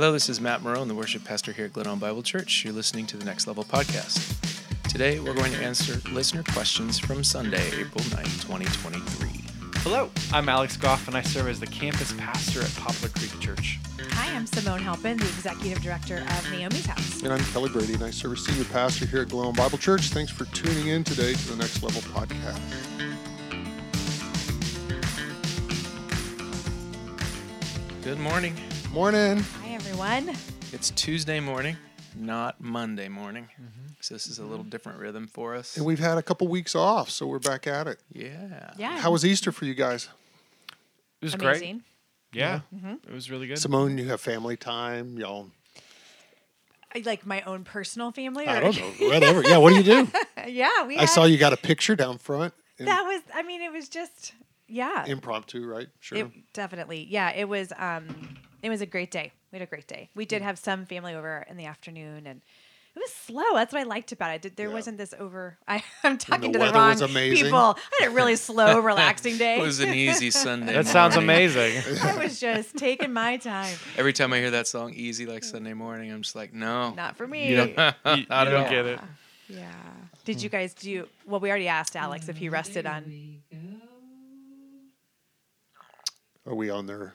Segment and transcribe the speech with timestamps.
[0.00, 2.64] Hello, this is Matt Marron, the worship pastor here at Glen Bible Church.
[2.64, 4.34] You're listening to the Next Level podcast.
[4.88, 9.28] Today, we're going to answer listener questions from Sunday, April 9th, 2023.
[9.80, 13.78] Hello, I'm Alex Goff, and I serve as the campus pastor at Poplar Creek Church.
[14.12, 17.22] Hi, I'm Simone Halpin, the executive director of Naomi's House.
[17.22, 20.08] And I'm Kelly Brady, and I serve as senior pastor here at Glen Bible Church.
[20.08, 22.58] Thanks for tuning in today to the Next Level podcast.
[28.02, 28.56] Good morning.
[28.94, 29.44] Morning.
[30.02, 30.34] Hi, everyone.
[30.72, 31.76] It's Tuesday morning,
[32.16, 33.48] not Monday morning.
[34.00, 35.76] So, this is a little different rhythm for us.
[35.76, 37.98] And we've had a couple weeks off, so we're back at it.
[38.10, 38.70] Yeah.
[38.78, 38.98] Yeah.
[38.98, 40.08] How was Easter for you guys?
[41.20, 41.82] It was Amazing.
[42.32, 42.40] great.
[42.40, 42.60] Yeah,
[43.06, 43.58] it was really good.
[43.58, 45.48] Simone, you have family time, y'all.
[46.94, 48.46] I like my own personal family.
[48.46, 49.42] I don't know, whatever.
[49.42, 50.10] Yeah, what do you do?
[50.46, 50.96] yeah, we.
[50.96, 52.54] I had- saw you got a picture down front.
[52.78, 53.20] and That was.
[53.34, 54.32] I mean, it was just.
[54.66, 55.04] Yeah.
[55.06, 55.88] impromptu, right?
[55.98, 56.18] Sure.
[56.18, 57.06] It, definitely.
[57.10, 57.32] Yeah.
[57.32, 57.70] It was.
[57.76, 58.38] Um.
[58.62, 59.32] It was a great day.
[59.52, 60.10] We had a great day.
[60.14, 60.46] We did hmm.
[60.46, 62.40] have some family over in the afternoon, and
[62.94, 63.54] it was slow.
[63.54, 64.42] That's what I liked about it.
[64.42, 64.74] Did- There Yeah.
[64.74, 65.58] wasn't this over.
[65.68, 67.44] I, I'm talking to the wrong was amazing.
[67.44, 67.58] people.
[67.78, 69.58] I had a really slow, relaxing day.
[69.58, 70.72] It was an easy Sunday.
[70.72, 71.82] that sounds amazing.
[72.02, 73.76] I was just taking my time.
[73.96, 76.92] Every time I hear that song, Easy Like Sunday Morning, I'm just like, no.
[76.94, 77.48] Not for me.
[77.48, 79.00] you don't, you, you I don't don't get it.
[79.48, 79.70] Yeah.
[80.24, 80.56] Did you hmm.
[80.56, 81.08] guys do?
[81.26, 83.40] Well, we already asked Alex if he rested on.
[86.46, 87.14] Are we on there?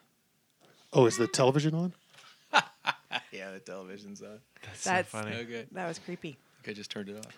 [0.95, 1.93] Oh, is the television on?
[3.31, 4.39] yeah, the television's on.
[4.63, 5.35] That's, That's- so funny.
[5.35, 5.65] Okay.
[5.73, 6.38] That was creepy.
[6.67, 7.38] I just turned it off.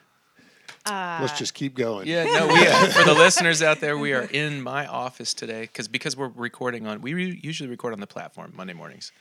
[0.86, 2.08] Uh, Let's just keep going.
[2.08, 5.62] Yeah, no, we uh, for the listeners out there, we are in my office today
[5.62, 9.12] because because we're recording on we re- usually record on the platform Monday mornings,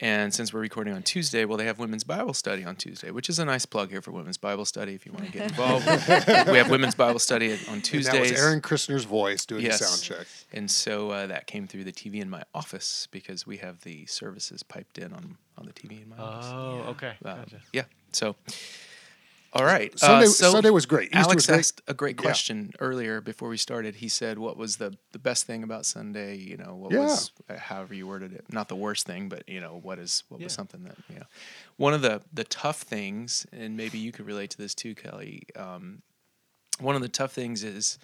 [0.00, 3.28] and since we're recording on Tuesday, well, they have women's Bible study on Tuesday, which
[3.28, 5.84] is a nice plug here for women's Bible study if you want to get involved.
[5.86, 9.78] we have women's Bible study on And that was Aaron Christner's voice doing Yes.
[9.80, 10.26] the sound check.
[10.52, 14.06] And so uh, that came through the TV in my office because we have the
[14.06, 16.50] services piped in on, on the TV in my office.
[16.50, 17.12] Oh, okay.
[17.24, 17.60] Uh, Gotcha.
[17.72, 17.84] Yeah.
[18.12, 18.36] So,
[19.52, 19.96] all right.
[19.98, 21.08] Sunday, uh, so Sunday was great.
[21.08, 21.58] Easter Alex was great.
[21.58, 22.22] asked a great Yeah.
[22.22, 23.96] question earlier before we started.
[23.96, 26.36] He said, "What was the the best thing about Sunday?
[26.36, 26.98] You know, what Yeah.
[27.00, 30.22] was uh, however you worded it, not the worst thing, but you know, what is
[30.28, 30.44] what Yeah.
[30.46, 31.26] was something that you know,
[31.76, 35.42] one of the the tough things, and maybe you could relate to this too, Kelly.
[35.56, 36.02] Um,
[36.78, 37.98] one of the tough things is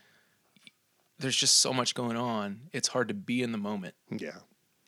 [1.19, 2.69] there's just so much going on.
[2.73, 3.95] It's hard to be in the moment.
[4.11, 4.41] Yeah.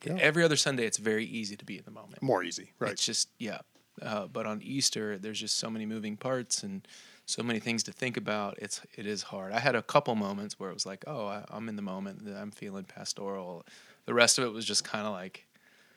[0.05, 0.17] Yeah.
[0.21, 2.23] Every other Sunday, it's very easy to be in the moment.
[2.23, 2.93] More easy, right?
[2.93, 3.61] It's just yeah.
[4.03, 6.87] Uh, but on Easter, there's just so many moving parts and
[7.27, 8.57] so many things to think about.
[8.59, 9.53] It's it is hard.
[9.53, 12.23] I had a couple moments where it was like, oh, I, I'm in the moment.
[12.37, 13.65] I'm feeling pastoral.
[14.07, 15.45] The rest of it was just kind of like,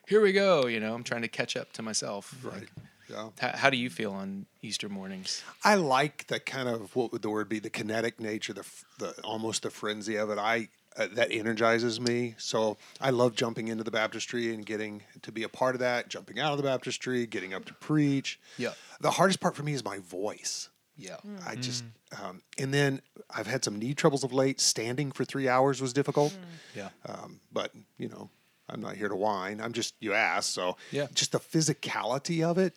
[0.08, 0.68] here we go.
[0.68, 2.36] You know, I'm trying to catch up to myself.
[2.44, 2.54] Right.
[2.62, 2.70] Like,
[3.10, 3.30] Yeah.
[3.40, 5.44] how, how do you feel on Easter mornings?
[5.64, 8.66] I like the kind of what would the word be the kinetic nature, the
[9.00, 10.38] the almost the frenzy of it.
[10.38, 12.36] I uh, that energizes me.
[12.38, 16.10] So I love jumping into the baptistry and getting to be a part of that.
[16.10, 18.40] Jumping out of the baptistry, getting up to preach.
[18.58, 18.74] Yeah.
[19.00, 20.70] The hardest part for me is my voice.
[20.98, 21.18] Yeah.
[21.48, 21.84] I just
[22.22, 24.60] um, and then I've had some knee troubles of late.
[24.60, 26.38] Standing for three hours was difficult.
[26.76, 26.90] Yeah.
[27.06, 28.30] Um, but you know,
[28.70, 29.62] I'm not here to whine.
[29.62, 31.08] I'm just you asked, so Yeah.
[31.14, 32.76] Just the physicality of it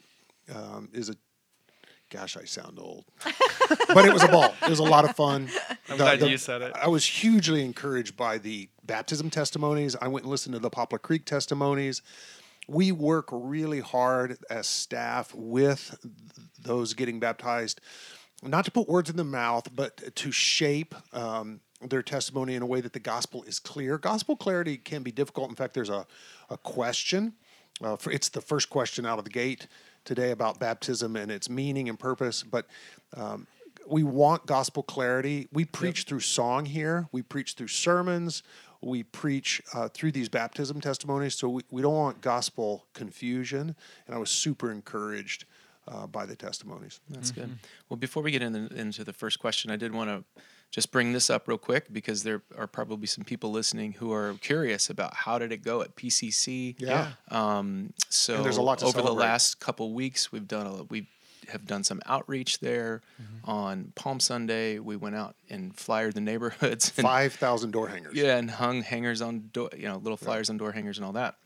[0.55, 1.17] um, is a.
[2.15, 3.05] Gosh, I sound old,
[3.89, 4.55] but it was a ball.
[4.63, 5.49] It was a lot of fun.
[5.89, 6.73] I'm The- glad the- you said it.
[6.81, 9.97] I was hugely encouraged by the baptism testimonies.
[10.01, 12.03] I went and listened to the Poplar Creek testimonies.
[12.69, 15.99] We work really hard as staff with
[16.63, 17.81] those getting baptized,
[18.45, 22.67] not to put words in the mouth, but to shape um, their testimony in a
[22.67, 23.99] way that the gospel is clear.
[23.99, 25.51] Gospel clarity can be difficult.
[25.51, 26.07] In fact, there's a,
[26.49, 27.33] a question.
[27.83, 29.67] Uh, for, it's the first question out of the gate
[30.05, 32.43] today about baptism and its meaning and purpose.
[32.43, 32.67] But
[33.17, 33.47] um,
[33.87, 35.49] we want gospel clarity.
[35.53, 37.09] We preach through song here.
[37.13, 38.43] We preach through sermons.
[38.81, 41.35] We preach uh, through these baptism testimonies.
[41.35, 43.75] So we, we don't want gospel confusion.
[44.07, 45.47] And I was super encouraged
[45.89, 47.01] uh, by the testimonies.
[47.11, 47.59] That's good.
[47.89, 50.43] Well, before we get in, into the first question, I did want to
[50.75, 54.35] just bring this up real quick because there are probably some people listening who are
[54.41, 56.75] curious about how did it go at PCC.
[56.79, 57.13] Yeah.
[57.31, 61.07] Um, so there's a lot to over the last couple weeks, we've done a we
[61.51, 63.03] have done some outreach there.
[63.23, 63.51] Mm-hmm.
[63.51, 66.93] On Palm Sunday, we went out and flyered the neighborhoods.
[66.97, 68.15] And, 5,000 door hangers.
[68.17, 71.13] yeah, and hung hangers on door, you know, little flyers on door hangers and all
[71.13, 71.37] that.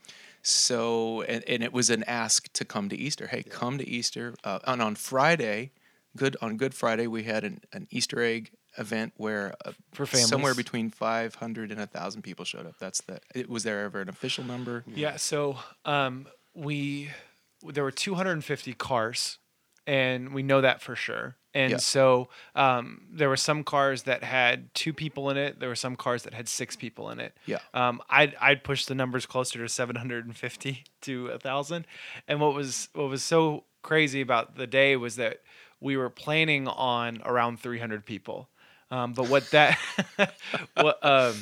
[0.41, 3.27] So, and, and it was an ask to come to Easter.
[3.27, 4.33] Hey, come to Easter.
[4.43, 5.73] Uh, and on Friday,
[6.17, 10.53] good on Good Friday, we had an, an Easter egg event where uh, For somewhere
[10.53, 12.77] between 500 and 1,000 people showed up.
[12.79, 14.83] That's the, it, was there ever an official number?
[14.87, 17.09] Yeah, so um, we
[17.63, 19.37] there were 250 cars,
[19.85, 21.35] and we know that for sure.
[21.53, 21.77] And Yeah.
[21.77, 25.59] so um, there were some cars that had two people in it.
[25.59, 27.35] There were some cars that had six people in it.
[27.47, 27.57] Yeah.
[27.73, 31.85] Um, I'd I'd push the numbers closer to 750 to a thousand.
[32.27, 35.41] And what was what was so crazy about the day was that
[35.81, 38.49] we were planning on around 300 people.
[38.91, 39.77] Um, but what that
[40.75, 41.35] what um,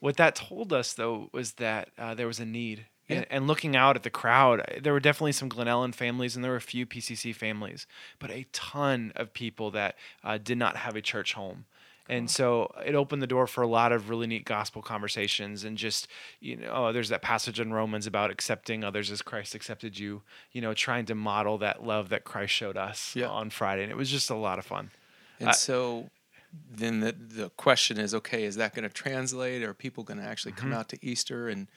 [0.00, 2.86] what that told us though was that uh, there was a need.
[3.08, 3.16] Yeah.
[3.18, 6.44] And, and looking out at the crowd, there were definitely some Glen Ellyn families and
[6.44, 7.86] there were a few PCC families,
[8.18, 9.94] but a ton of people that
[10.24, 11.66] uh, did not have a church home.
[12.08, 15.76] And so it opened the door for a lot of really neat gospel conversations and
[15.76, 16.06] just,
[16.40, 20.22] you know, oh, there's that passage in Romans about accepting others as Christ accepted you,
[20.52, 23.28] you know, trying to model that love that Christ showed us Yeah.
[23.28, 23.82] on Friday.
[23.82, 24.90] And it was just a lot of fun.
[25.40, 26.08] And so
[26.52, 29.62] then the the question is, okay, is that going to translate?
[29.62, 30.78] Are people going to actually come Mm-hmm.
[30.78, 31.48] out to Easter?
[31.48, 31.68] And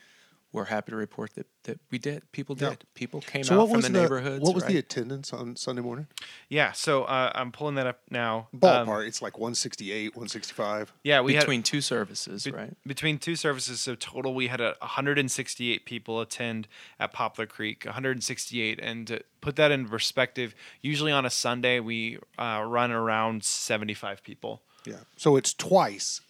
[0.52, 2.30] we're happy to report that, that we did.
[2.32, 2.70] People Yeah.
[2.70, 2.84] did.
[2.94, 4.42] People came So out from the, the, neighborhoods.
[4.42, 6.08] what was the attendance on Sunday morning?
[6.48, 6.72] Yeah.
[6.72, 8.48] So uh, I'm pulling that up now.
[8.54, 9.06] Um, Ballpark.
[9.06, 10.92] it's like 168, 165.
[11.04, 11.20] yeah.
[11.20, 12.74] We had, between two services, Be- right?
[12.84, 16.66] Between two services, so total we had a 168 people attend
[16.98, 22.18] at Poplar Creek, 168, and to put that in perspective, usually on a Sunday we
[22.38, 24.62] uh, run around 75 people.
[24.84, 24.94] Yeah.
[25.16, 26.22] So it's twice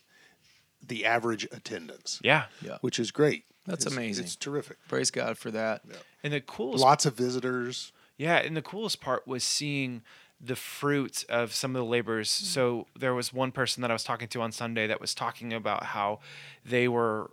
[0.86, 2.78] the average attendance, Yeah, Yeah.
[2.80, 3.44] which is great.
[3.66, 4.24] That's It's- amazing.
[4.24, 4.78] It's terrific.
[4.88, 5.82] Praise God for that.
[6.22, 7.92] and the coolest Lots of visitors.
[8.16, 10.02] Yeah, and the coolest part was seeing
[10.40, 12.30] the fruits of some of the labors.
[12.30, 12.44] Mm.
[12.44, 15.52] So there was one person that I was talking to on Sunday that was talking
[15.52, 16.20] about how
[16.64, 17.30] they were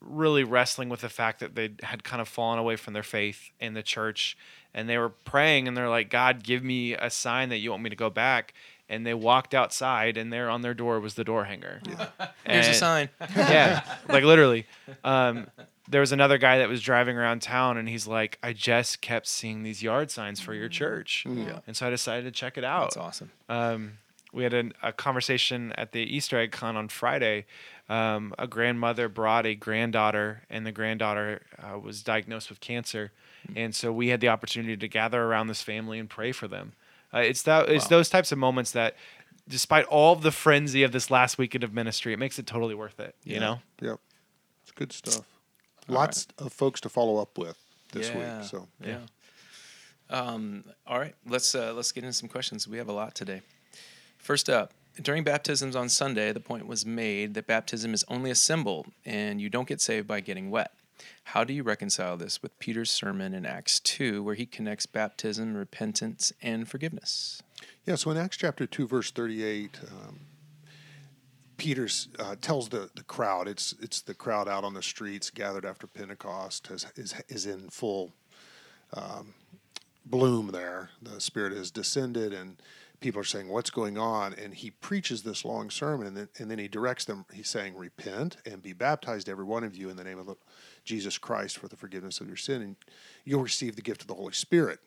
[0.00, 3.50] really wrestling with the fact that they had kind of fallen away from their faith
[3.60, 4.36] in the church
[4.72, 7.82] and they were praying and they're like god give me a sign that you want
[7.82, 8.54] me to go back
[8.90, 11.80] and they walked outside and there on their door was the door hanger
[12.44, 13.08] Here's a sign.
[13.36, 14.66] yeah, like literally.
[15.04, 15.46] Um,
[15.88, 19.26] there was another guy that was driving around town, and he's like, "I just kept
[19.26, 21.60] seeing these yard signs for your church," Yeah.
[21.66, 22.82] and so I decided to check it out.
[22.90, 23.30] That's awesome.
[23.48, 23.92] Um,
[24.32, 27.46] we had an, a conversation at the Easter egg con on Friday.
[27.88, 33.10] Um, a grandmother brought a granddaughter, and the granddaughter uh, was diagnosed with cancer,
[33.56, 36.72] and so we had the opportunity to gather around this family and pray for them.
[37.12, 37.88] Uh, it's that it's Wow.
[37.98, 38.96] those types of moments that,
[39.48, 43.00] despite all the frenzy of this last weekend of ministry, it makes it totally worth
[43.00, 43.14] it.
[43.24, 43.40] You Yeah.
[43.40, 43.60] know.
[43.82, 44.00] Yep.
[44.62, 45.24] It's good stuff.
[45.88, 47.58] All Lots of folks to follow up with
[47.92, 48.38] this yeah.
[48.38, 48.48] week.
[48.48, 48.98] So yeah.
[50.08, 52.66] Um, all right, let's uh, let's get into some questions.
[52.66, 53.42] We have a lot today.
[54.18, 58.34] First up, during baptisms on Sunday, the point was made that baptism is only a
[58.34, 60.72] symbol, and you don't get saved by getting wet.
[61.24, 65.54] How do you reconcile this with Peter's sermon in Acts two, where he connects baptism,
[65.54, 67.42] repentance, and forgiveness?
[67.86, 70.20] Yeah, so in Acts chapter 2, verse 38, um,
[71.56, 71.88] Peter
[72.18, 75.86] uh, tells the, the crowd, it's, it's the crowd out on the streets gathered after
[75.86, 78.12] Pentecost, has, is, is in full
[78.94, 79.34] um,
[80.06, 80.90] bloom there.
[81.02, 82.56] The Spirit has descended, and
[83.00, 84.34] people are saying, What's going on?
[84.34, 87.26] And he preaches this long sermon, and then, and then he directs them.
[87.32, 90.36] He's saying, Repent and be baptized, every one of you, in the name of the,
[90.84, 92.76] Jesus Christ for the forgiveness of your sin, and
[93.24, 94.80] you'll receive the gift of the Holy Spirit.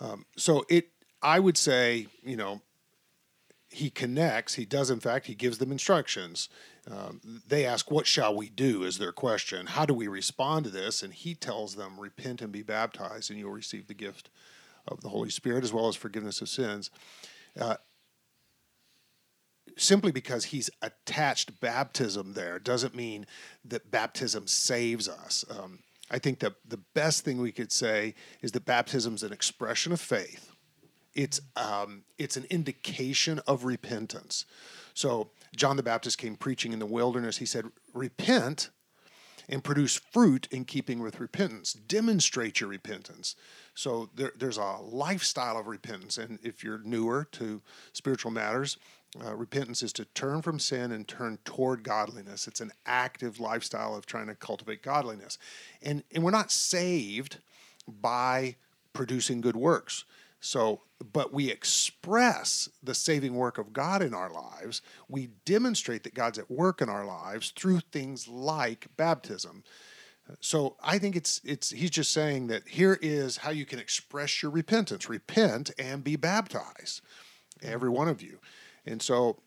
[0.00, 0.88] Um, so it,
[1.22, 2.60] I would say, you know,
[3.68, 4.54] he connects.
[4.54, 6.48] He does, in fact, he gives them instructions.
[6.88, 9.66] Um, they ask, "What shall we do?" Is their question.
[9.66, 11.02] How do we respond to this?
[11.02, 14.30] And he tells them, "Repent and be baptized, and you'll receive the gift
[14.86, 16.90] of the Holy Spirit as well as forgiveness of sins."
[17.58, 17.76] Uh,
[19.76, 23.26] simply because he's attached baptism there doesn't mean
[23.64, 25.44] that baptism saves us.
[25.50, 25.80] Um,
[26.10, 29.92] I think that the best thing we could say is that baptism is an expression
[29.92, 30.52] of faith.
[31.14, 34.44] It's um, it's an indication of repentance.
[34.94, 37.38] So John the Baptist came preaching in the wilderness.
[37.38, 38.70] He said, "Repent."
[39.48, 41.72] and produce fruit in keeping with repentance.
[41.72, 43.36] Demonstrate your repentance.
[43.74, 46.18] So there, there's a lifestyle of repentance.
[46.18, 48.76] And if you're newer to spiritual matters,
[49.24, 52.46] uh, repentance is to turn from sin and turn toward godliness.
[52.46, 55.38] It's an active lifestyle of trying to cultivate godliness.
[55.82, 57.38] And, and we're not saved
[57.86, 58.56] by
[58.92, 60.04] producing good works.
[60.40, 60.82] So,
[61.12, 64.82] but we express the saving work of God in our lives.
[65.08, 69.64] We demonstrate that God's at work in our lives through things like baptism.
[70.40, 74.42] So I think it's it's he's just saying that here is how you can express
[74.42, 75.08] your repentance.
[75.08, 77.00] Repent and be baptized,
[77.62, 78.40] every one of you.
[78.86, 79.38] And so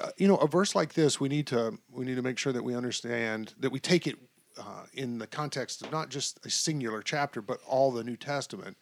[0.00, 2.52] uh, you know, a verse like this, we need to we need to make sure
[2.52, 4.16] that we understand that we take it
[4.58, 8.76] uh, in the context of not just a singular chapter, but all the New Testament.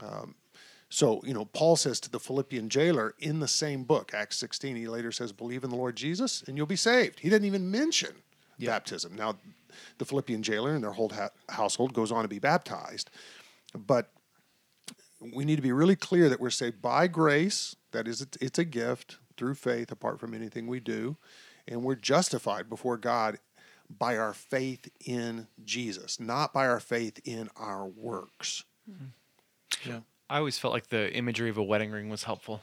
[0.00, 0.34] Um,
[0.88, 4.76] so you know, Paul says to the Philippian jailer in the same book, Acts 16,
[4.76, 7.70] he later says, "Believe in the Lord Jesus, and you'll be saved." He didn't even
[7.70, 8.14] mention
[8.58, 9.14] baptism.
[9.14, 9.36] Now,
[9.98, 13.10] the Philippian jailer and their whole ha- household goes on to be baptized,
[13.74, 14.10] but
[15.20, 17.76] we need to be really clear that we're saved by grace.
[17.92, 21.16] That is, it's, it's a gift through faith, apart from anything we do,
[21.66, 23.38] and we're justified before God
[23.90, 28.64] by our faith in Jesus, not by our faith in our works.
[29.84, 30.00] Yeah.
[30.28, 32.62] I always felt like the imagery of a wedding ring was helpful.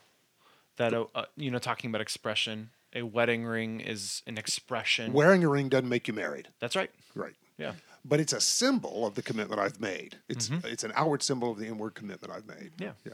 [0.78, 5.14] That uh, uh, you know, talking about expression, a wedding ring is an expression.
[5.14, 6.92] Wearing a ring doesn't make you married, That's right.
[7.16, 7.34] right?
[7.58, 7.74] Yeah.
[8.08, 10.18] But it's a symbol of the commitment I've made.
[10.30, 12.72] It's it's an outward symbol of the inward commitment I've made.
[12.80, 12.92] Yeah.
[13.04, 13.14] yeah.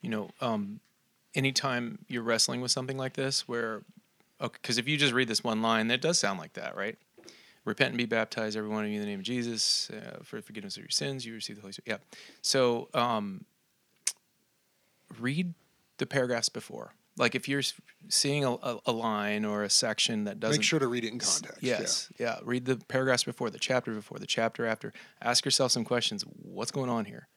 [0.00, 0.80] you know, um,
[1.34, 3.82] anytime you're wrestling with something like this, where,
[4.40, 6.98] because if you just read this one line, it does sound like that, right?
[7.64, 10.36] Repent and be baptized, every one of you, in the name of Jesus, uh, for
[10.36, 11.24] the forgiveness of your sins.
[11.24, 12.00] You receive the Holy Spirit.
[12.00, 12.18] Yeah.
[12.42, 13.44] So, um,
[15.20, 15.54] read
[15.98, 16.94] the paragraphs before.
[17.18, 17.62] Like if you're
[18.08, 21.12] seeing a, a, a line or a section that doesn't Make sure to read it
[21.12, 21.62] in context.
[21.62, 22.12] Yes.
[22.18, 22.38] Yeah.
[22.42, 24.92] Read the paragraphs before, the chapter before, the chapter after.
[25.20, 26.22] Ask yourself some questions.
[26.22, 27.28] What's going on here?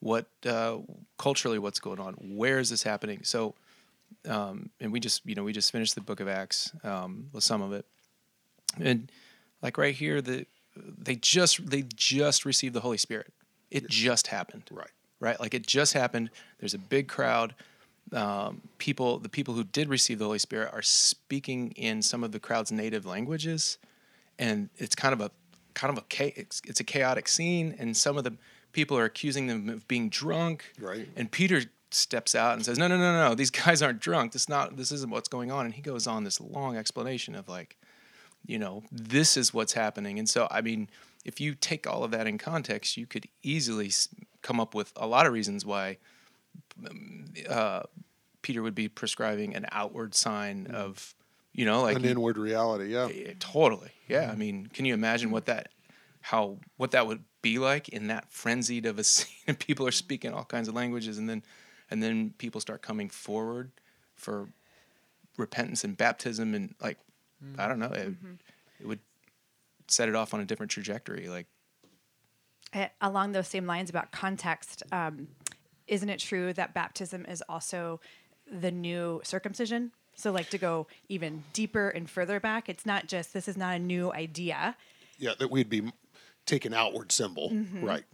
[0.00, 0.78] What uh,
[1.18, 2.14] culturally, what's going on?
[2.14, 3.20] Where is this happening?
[3.22, 3.54] So,
[4.28, 7.44] um, and we just, you know, we just finished the book of Acts um, with
[7.44, 7.86] some of it,
[8.80, 9.10] and
[9.62, 10.46] like right here, the
[10.76, 13.32] they just they just received the Holy Spirit.
[13.70, 14.90] It just happened Right.
[15.20, 15.40] right?
[15.40, 16.30] Like it just happened.
[16.58, 17.54] There's a big crowd.
[18.12, 22.32] Um, people, the people who did receive the Holy Spirit are speaking in some of
[22.32, 23.78] the crowd's native languages,
[24.38, 25.30] and it's kind of a
[25.74, 27.74] kind of a it's, it's a chaotic scene.
[27.78, 28.34] And some of the
[28.72, 30.72] people are accusing them of being drunk.
[30.78, 31.08] Right.
[31.16, 33.34] And Peter steps out and says, "No, no, no, no.
[33.34, 34.32] These guys aren't drunk.
[34.32, 34.76] This not.
[34.76, 37.76] This isn't what's going on." And he goes on this long explanation of like,
[38.46, 40.18] you know, this is what's happening.
[40.18, 40.88] And so, I mean,
[41.24, 43.90] if you take all of that in context, you could easily
[44.42, 45.98] come up with a lot of reasons why
[47.48, 47.82] uh,
[48.42, 51.14] Peter would be prescribing an outward sign of,
[51.52, 52.92] you know, like An he- inward reality.
[52.92, 53.08] Yeah.
[53.12, 54.30] eh, totally, yeah.
[54.32, 55.68] I mean, can you imagine what that,
[56.20, 59.28] how what that would be like in that frenzied of a scene?
[59.46, 61.42] And people are speaking all kinds of languages, and then,
[61.90, 63.70] and then people start coming forward
[64.14, 64.48] for
[65.36, 66.98] repentance and baptism, and like,
[67.58, 68.14] I don't know, it,
[68.80, 69.00] it would
[69.88, 71.28] set it off on a different trajectory.
[71.28, 71.46] Like,
[72.72, 75.26] Uh, along those same lines about context, um,
[75.92, 78.00] isn't it true that baptism is also
[78.50, 79.92] the new circumcision?
[80.14, 83.76] So, like to go even deeper and further back, it's not just this is not
[83.76, 84.76] a new idea.
[85.18, 85.34] Yeah.
[85.38, 85.92] That we'd be
[86.46, 87.50] taking outward symbol.
[87.50, 87.84] Mm-hmm.
[87.84, 88.04] Right.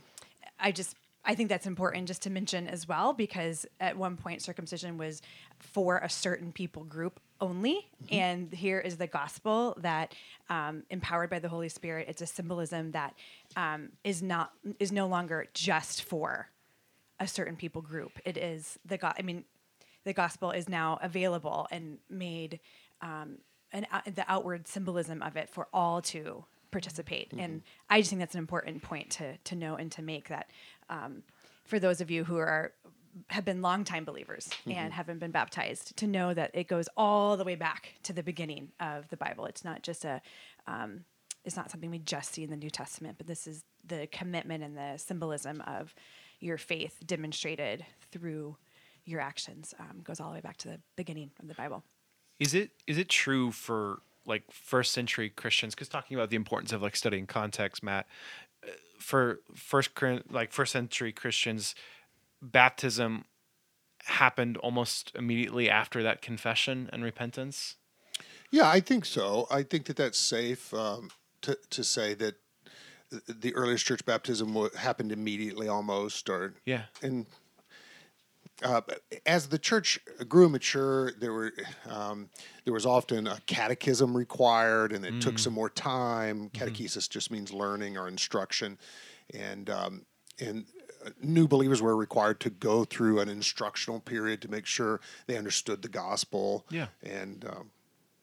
[0.58, 4.42] I just I think that's important just to mention as well because at one point
[4.42, 5.22] circumcision was
[5.60, 10.14] for a certain people group only, and here is the gospel that
[10.50, 12.06] um, empowered by the Holy Spirit.
[12.08, 13.14] It's a symbolism that
[13.54, 16.48] um, is not is no longer just for
[17.20, 18.18] a certain people group.
[18.24, 19.14] It is the God.
[19.18, 19.44] I mean,
[20.04, 22.60] the gospel is now available and made
[23.00, 23.38] um,
[23.72, 27.32] an uh, the outward symbolism of it for all to participate.
[27.32, 30.50] And I just think that's an important point to to know and to make that
[30.88, 31.22] um,
[31.64, 32.72] for those of you who are
[33.28, 37.44] have been longtime believers and haven't been baptized to know that it goes all the
[37.44, 39.46] way back to the beginning of the Bible.
[39.46, 40.20] It's not just a
[40.66, 41.04] um,
[41.44, 44.62] it's not something we just see in the New Testament, but this is the commitment
[44.62, 45.94] and the symbolism of
[46.40, 48.56] your faith demonstrated through
[49.04, 49.74] your actions.
[49.78, 51.84] Um, goes all the way back to the beginning of the Bible.
[52.38, 55.74] Is it is it true for like first century Christians?
[55.74, 58.06] Because talking about the importance of like studying context, Matt,
[58.62, 59.90] uh, for first
[60.30, 61.74] like first century Christians,
[62.40, 63.24] baptism
[64.04, 67.76] happened almost immediately after that confession and repentance.
[68.50, 69.46] Yeah, I think so.
[69.50, 71.10] I think that that's safe um,
[71.42, 72.36] to to say that th-
[73.10, 76.82] the earliest church baptism happened immediately, almost, or Yeah.
[77.02, 77.26] and
[78.62, 78.80] uh,
[79.24, 81.52] as the church grew mature, there were
[81.88, 82.28] um,
[82.64, 86.50] there was often a catechism required, and it took some more time.
[86.50, 88.76] Catechesis just means learning or instruction,
[89.32, 90.04] and um,
[90.40, 90.64] and
[91.06, 95.36] uh, new believers were required to go through an instructional period to make sure they
[95.38, 96.66] understood the gospel.
[96.70, 96.88] Yeah.
[97.04, 97.70] and um,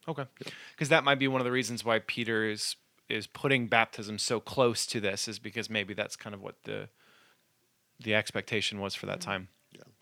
[0.08, 0.26] Okay.
[0.72, 2.46] Because that might be one of the reasons why Peter
[3.10, 6.64] is is putting baptism so close to this is because maybe that's kind of what
[6.64, 6.90] the
[8.00, 9.48] the expectation was for that time.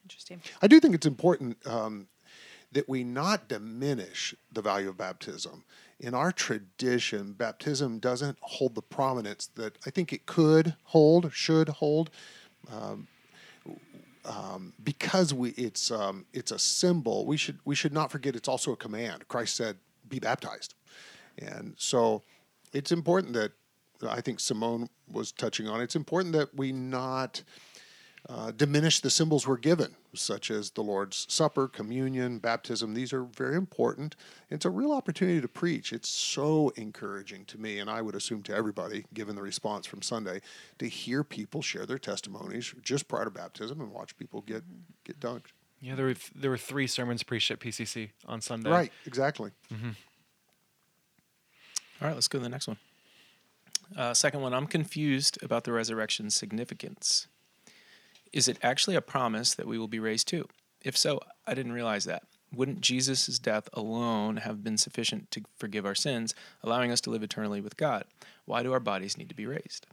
[0.03, 0.41] Interesting.
[0.61, 2.07] I do think it's important um,
[2.73, 5.63] that we not diminish the value of baptism.
[5.99, 11.69] In our tradition, baptism doesn't hold the prominence that I think it could hold, should
[11.69, 12.09] hold,
[12.69, 13.07] um,
[14.25, 17.25] um, because we it's um, it's a symbol.
[17.25, 19.27] We should we should not forget it's also a command.
[19.29, 19.77] Christ said,
[20.09, 20.73] "Be baptized,"
[21.37, 22.23] and so
[22.73, 23.51] it's important that
[24.07, 25.81] I think Simone was touching on.
[25.81, 27.43] It's important that we not
[28.27, 32.93] uh, diminish the symbols we're given, such as the Lord's Supper, communion, baptism.
[32.93, 34.15] These are very important.
[34.49, 35.91] It's a real opportunity to preach.
[35.91, 40.01] It's so encouraging to me, and I would assume to everybody, given the response from
[40.01, 40.41] Sunday,
[40.79, 44.63] to hear people share their testimonies just prior to baptism and watch people get
[45.03, 45.51] get dunked.
[45.81, 48.69] Yeah, there were th- there were three sermons preached at PCC on Sunday.
[48.69, 49.51] Right, exactly.
[52.03, 52.77] All right, let's go to the next one.
[53.95, 57.27] Uh, second one, I'm confused about the resurrection's significance.
[58.33, 60.49] Is it actually a promise that we will be raised too?
[60.81, 62.23] If so, I didn't realize that.
[62.53, 67.23] Wouldn't Jesus' death alone have been sufficient to forgive our sins, allowing us to live
[67.23, 68.03] eternally with God?
[68.43, 69.87] Why do our bodies need to be raised?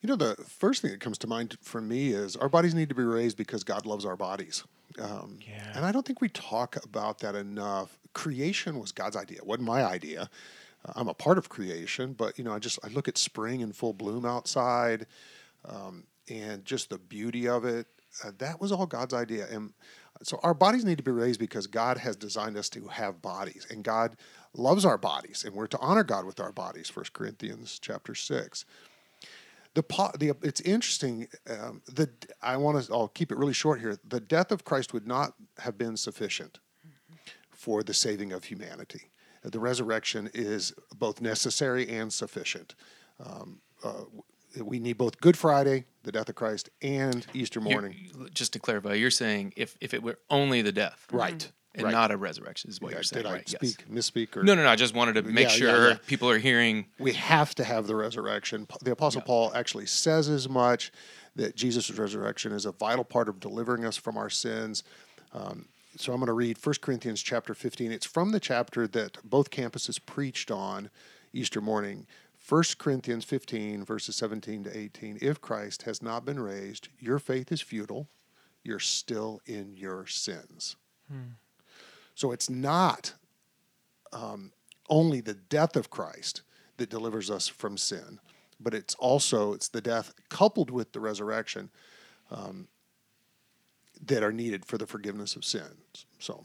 [0.00, 2.88] You know, the first thing that comes to mind for me is our bodies need
[2.88, 4.62] to be raised because God loves our bodies.
[5.00, 5.72] Um, Yeah.
[5.74, 7.98] And I don't think we talk about that enough.
[8.14, 9.38] Creation was God's idea.
[9.38, 10.28] It wasn't my idea.
[10.84, 13.60] Uh, I'm a part of creation, but you know, I just I look at spring
[13.60, 15.06] in full bloom outside,
[15.64, 17.86] um, and just the beauty of it.
[18.24, 19.72] Uh, that was all God's idea, and
[20.22, 23.66] so our bodies need to be raised because God has designed us to have bodies,
[23.70, 24.16] and God
[24.54, 26.90] loves our bodies, and we're to honor God with our bodies.
[26.90, 28.64] First Corinthians chapter six
[29.74, 29.82] the,
[30.18, 31.28] the it's interesting.
[31.48, 32.08] Um, the
[32.42, 32.92] I want to.
[32.92, 33.96] I'll keep it really short here.
[34.06, 36.58] The death of Christ would not have been sufficient
[37.62, 39.10] for the saving of humanity.
[39.44, 42.74] The resurrection is both necessary and sufficient.
[43.24, 44.02] Um, uh,
[44.60, 48.10] we need both Good Friday, the death of Christ, and Easter You're- morning.
[48.34, 51.50] just to clarify, you're saying if, if it were only the death, Right.
[51.76, 51.92] and Right.
[51.92, 53.52] not a resurrection, is what Yeah, you're saying, did I right?
[53.62, 53.72] Yes.
[53.74, 54.68] speak misspeak or No, no, no.
[54.68, 55.96] I just wanted to make Yeah, sure yeah.
[56.08, 56.86] people are hearing.
[56.98, 58.66] we have to have the resurrection.
[58.82, 59.22] The Apostle.
[59.22, 60.90] Paul actually says as much
[61.36, 64.82] that Jesus' resurrection is a vital part of delivering us from our sins.
[65.32, 67.92] Um, so I'm going to read 1 Corinthians chapter 15.
[67.92, 70.90] It's from the chapter that both campuses preached on
[71.32, 72.06] Easter morning.
[72.48, 75.18] 1 Corinthians 15, verses 17 to 18.
[75.20, 78.08] If Christ has not been raised, your faith is futile.
[78.64, 80.76] You're still in your sins.
[82.14, 83.14] So it's not
[84.12, 84.52] um,
[84.88, 86.42] only the death of Christ
[86.76, 88.18] that delivers us from sin,
[88.58, 91.70] but it's also it's the death coupled with the resurrection
[92.30, 92.68] um,
[94.06, 96.06] that are needed for the forgiveness of sins.
[96.18, 96.44] So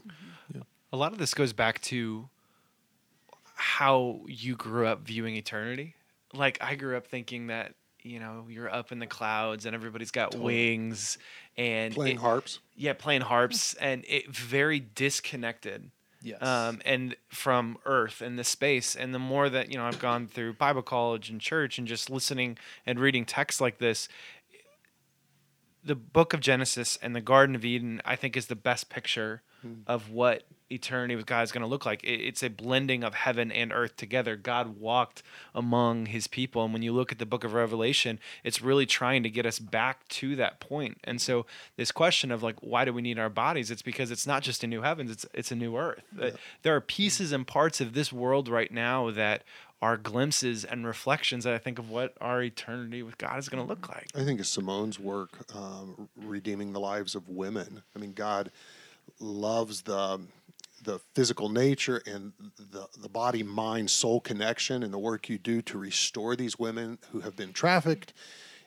[0.91, 2.29] A lot of this goes back to
[3.55, 5.95] how you grew up viewing eternity.
[6.33, 7.73] Like I grew up thinking that
[8.03, 11.17] you know you're up in the clouds and everybody's got wings
[11.57, 12.59] and playing it- harps.
[12.75, 15.89] yeah, playing harps and it very disconnected.
[16.23, 16.41] Yes.
[16.41, 20.27] Um, and from Earth and the space, and the more that you know, I've gone
[20.27, 24.09] through Bible college and church, and just listening and reading texts like this,
[25.87, 29.41] the Book of Genesis and the Garden of Eden, I think, is the best picture
[29.85, 32.01] of what eternity with God is going to look like.
[32.03, 34.35] It- It's a blending of heaven and earth together.
[34.37, 35.23] God walked
[35.55, 39.23] among His people, and when you look at the Book of Revelation, it's really trying
[39.23, 40.99] to get us back to that point.
[41.03, 41.45] And so,
[41.75, 43.69] this question of like, why do we need our bodies?
[43.71, 46.03] It's because it's not just a new heavens; it's it's a new earth.
[46.17, 49.43] Uh, There are pieces and parts of this world right now that
[49.81, 53.63] are glimpses and reflections that I think of what our eternity with God is going
[53.63, 54.07] to look like.
[54.15, 57.83] I think it's Simone's work um, redeeming the lives of women.
[57.95, 58.51] I mean, God
[59.19, 60.21] loves the
[60.83, 62.33] the physical nature and
[62.71, 66.99] the the body mind soul connection and the work you do to restore these women
[67.11, 68.13] who have been trafficked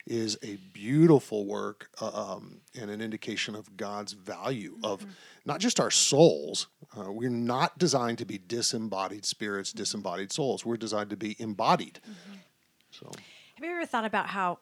[0.07, 5.07] is a beautiful work uh, um, and an indication of God's value of
[5.51, 6.69] not just our souls.
[6.97, 10.65] Uh, we're not designed to be disembodied spirits, disembodied souls.
[10.65, 11.99] We're designed to be embodied.
[12.93, 13.11] So.
[13.57, 14.59] Have you ever thought about how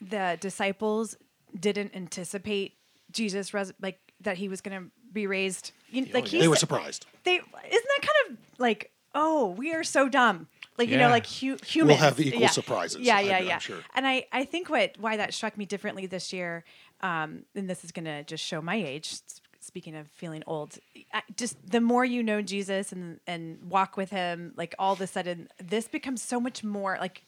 [0.00, 1.16] the disciples
[1.58, 2.74] didn't anticipate
[3.10, 5.72] Jesus res- like that he was going to be raised?
[5.90, 6.30] You, like yeah.
[6.30, 7.06] he They were surprised.
[7.24, 11.26] They isn't that kind of like oh we are so dumb like you know like
[11.26, 12.48] hu- humans will have equal yeah.
[12.48, 13.78] surprises, yeah I'm- yeah I'm yeah sure.
[13.94, 16.64] and I I think what why that struck me differently this year
[17.00, 20.78] um, and this is gonna just show my age s- speaking of feeling old
[21.12, 25.00] I, just the more you know Jesus and and walk with him like all of
[25.00, 27.22] a sudden this becomes so much more like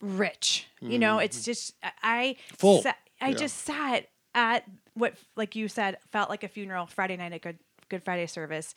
[0.00, 2.54] rich you know it's just I- Mm-hmm.
[2.56, 2.82] Full.
[2.82, 3.34] sa- I Yeah.
[3.36, 7.58] just sat at what like you said felt like a funeral Friday night at Good
[7.88, 8.74] Good Friday service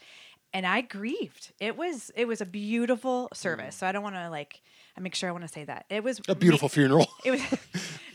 [0.53, 1.51] and I grieved.
[1.59, 3.75] It was it was a beautiful service.
[3.75, 4.61] So I don't want to like
[4.97, 5.85] I make sure I want to say that.
[5.89, 6.31] It was Mm.
[6.31, 7.07] A beautiful ma- funeral.
[7.25, 7.41] It was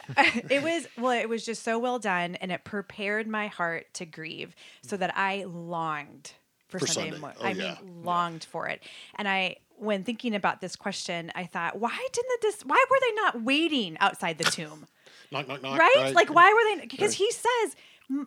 [0.51, 4.07] it was well it was just so well done and it prepared my heart to
[4.07, 6.33] grieve so that I longed
[6.68, 7.27] for, For Sunday, Sunday.
[7.40, 7.77] Oh, I yeah.
[7.83, 8.83] mean longed for it.
[9.16, 12.96] And I when thinking about this question, I thought, why didn't the dis- why were
[13.01, 14.87] they not waiting outside the tomb?
[15.31, 15.79] knock, knock, knock.
[15.79, 16.12] right?
[16.14, 16.87] Like, why were they?
[16.87, 17.77] Because he says,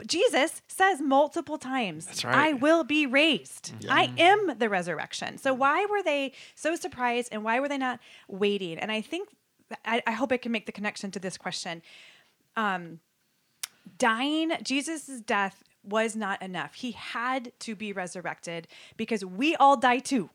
[0.05, 2.35] Jesus says multiple times, That's right.
[2.35, 3.73] I will be raised.
[3.89, 5.37] I am the resurrection.
[5.37, 8.77] So, why were they so surprised and why were they not waiting?
[8.77, 9.29] And I think,
[9.85, 11.81] I, I hope I can make the connection to this question.
[12.57, 12.99] um,
[13.97, 16.75] dying, Jesus' death was not enough.
[16.75, 20.29] He had to be resurrected because we all die too.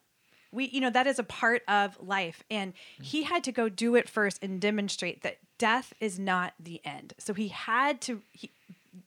[0.53, 2.45] We, you know, that is a part of life.
[2.51, 6.81] And he had to go do it first and demonstrate that death is not the
[6.85, 7.13] end.
[7.19, 8.51] So he had to, he,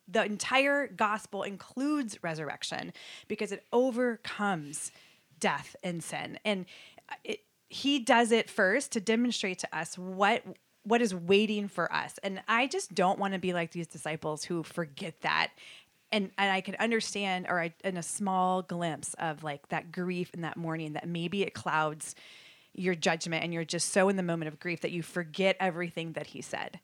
[0.07, 2.93] the entire gospel includes resurrection
[3.27, 4.91] because it overcomes
[5.39, 6.39] death and sin.
[6.45, 6.65] And
[7.09, 10.43] uh, it, he does it first to demonstrate to us what
[10.83, 12.17] what is waiting for us.
[12.23, 15.51] And I just don't want to be like these disciples who forget that.
[16.13, 20.33] And, and I can understand, or I, in a small glimpse of like that grief
[20.33, 22.15] in that morning, that maybe it clouds
[22.73, 26.13] your judgment and you're just so in the moment of grief that you forget everything
[26.13, 26.79] that he said.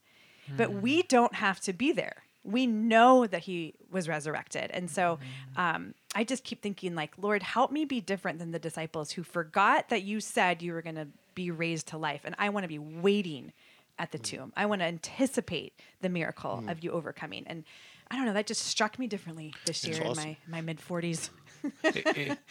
[0.57, 1.07] But we mm.
[1.07, 2.23] don't have to be there.
[2.43, 4.69] We know that he was resurrected.
[4.71, 5.19] And so
[5.56, 5.60] mm-hmm.
[5.60, 9.23] um, I just keep thinking, like, Lord, help me be different than the disciples who
[9.23, 12.21] forgot that you said you were going to be raised to life.
[12.25, 13.53] And I want to be waiting
[13.97, 14.23] at the mm.
[14.23, 14.53] tomb.
[14.56, 16.71] I want to anticipate the miracle mm.
[16.71, 17.43] of you overcoming.
[17.47, 17.63] And
[18.10, 20.79] I don't know, that just struck me differently this year That's in my, my mid
[20.79, 21.29] 40s.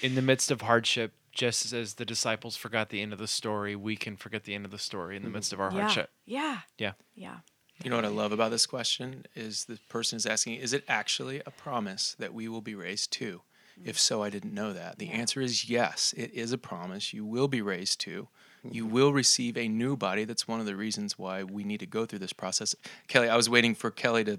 [0.03, 3.77] In the midst of hardship, just as the disciples forgot the end of the story,
[3.77, 5.35] we can forget the end of the story in the mm.
[5.35, 5.81] midst of our Yeah.
[5.81, 6.11] hardship.
[6.25, 6.59] Yeah.
[6.79, 6.93] Yeah.
[7.15, 7.37] Yeah.
[7.85, 10.85] You know what I love about this question is the person is asking, is it
[10.89, 13.43] actually a promise that we will be raised too?
[13.85, 14.99] If so, I didn't know that.
[14.99, 17.13] The answer is yes, it is a promise.
[17.13, 18.29] You will be raised too.
[18.71, 20.25] You will receive a new body.
[20.25, 22.77] That's one of the reasons why we need to go through this process.
[23.09, 24.39] Kelly, I was waiting for Kelly to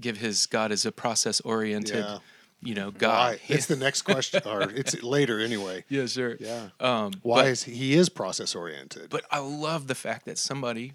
[0.00, 2.18] give his God as a process oriented, Yeah.
[2.62, 3.34] you know, God.
[3.34, 3.40] Why?
[3.54, 5.84] It's the next question, or it's later anyway.
[5.88, 6.36] yeah, sure.
[6.40, 6.70] Yeah.
[6.80, 9.10] Um, Why but- is he, he is process oriented?
[9.10, 10.94] But I love the fact that somebody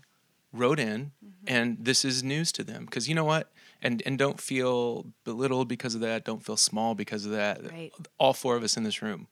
[0.56, 1.46] wrote in mm-hmm.
[1.48, 3.52] and this is news to them because you know what?
[3.82, 6.26] And and don't feel belittled because of that.
[6.26, 7.64] Don't feel small because of that.
[7.72, 7.92] Right.
[8.18, 9.28] All four of us in this room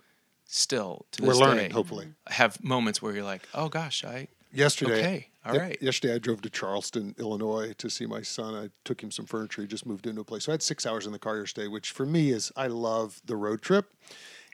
[0.45, 2.07] still to We're this learning, day, hopefully.
[2.27, 6.41] have moments where you're like, oh gosh, I Yesterday, Okay, all ye- Yesterday, I drove
[6.41, 8.53] to Charleston, Illinois, to see my son.
[8.53, 9.63] I took him some furniture.
[9.63, 11.67] He just moved into a place, so I had six hours in the car yesterday.
[11.67, 13.91] Which for me is, I love the road trip,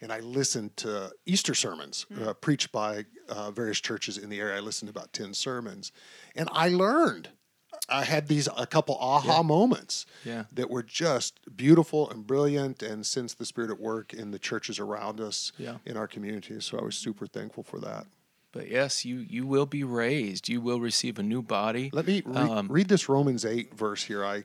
[0.02, 4.58] and I listened to Easter sermons uh, preached by uh, various churches in the area.
[4.58, 5.92] I listened to about ten sermons,
[6.36, 7.30] and I learned.
[7.88, 10.44] I had these a couple aha moments Yeah.
[10.54, 14.80] that were just beautiful and brilliant, and since the Spirit at work in the churches
[14.80, 15.78] around us, Yeah.
[15.86, 16.60] in our community.
[16.62, 18.06] So I was super thankful for that.
[18.52, 20.50] but yes, you you will be raised.
[20.50, 21.90] You will receive a new body.
[21.94, 24.26] Let me re- Um, read this Romans 8 verse here.
[24.26, 24.44] I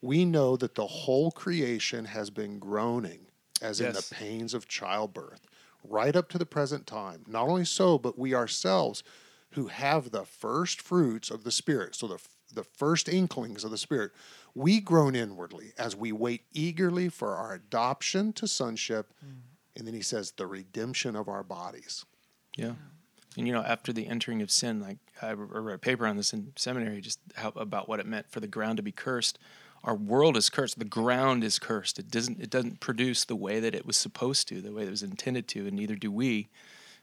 [0.00, 3.26] we know that the whole creation has been groaning
[3.60, 5.46] as in the pains of childbirth
[5.82, 7.24] right up to the present time.
[7.26, 9.02] Not only so, but we ourselves
[9.52, 12.18] who have the first fruits of the spirit, so the
[12.54, 14.12] the first inklings of the spirit,
[14.54, 19.12] we groan inwardly as we wait eagerly for our adoption to sonship.
[19.24, 19.40] Mm.
[19.76, 22.04] And then he says the redemption of our bodies.
[22.56, 22.72] Yeah.
[23.36, 26.32] And you know, after the entering of sin, like I read a paper on this
[26.32, 29.38] in seminary, just how, about what it meant for the ground to be cursed.
[29.82, 30.78] Our world is cursed.
[30.78, 31.98] The ground is cursed.
[31.98, 32.40] It doesn't.
[32.40, 35.48] It doesn't produce the way that it was supposed to, the way it was intended
[35.48, 36.48] to, and neither do we.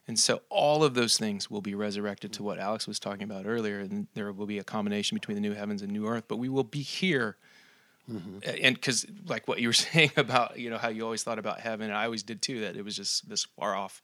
[0.08, 3.46] And so, all of those things will be resurrected to what Alex was talking about
[3.46, 6.26] earlier, and there will be a combination between the new heavens and new earth.
[6.28, 7.36] But we will be here
[8.10, 8.38] mm-hmm.
[8.44, 11.40] a- and because like what you were saying about you know how you always thought
[11.40, 14.02] about heaven and i always did too that it was just this far off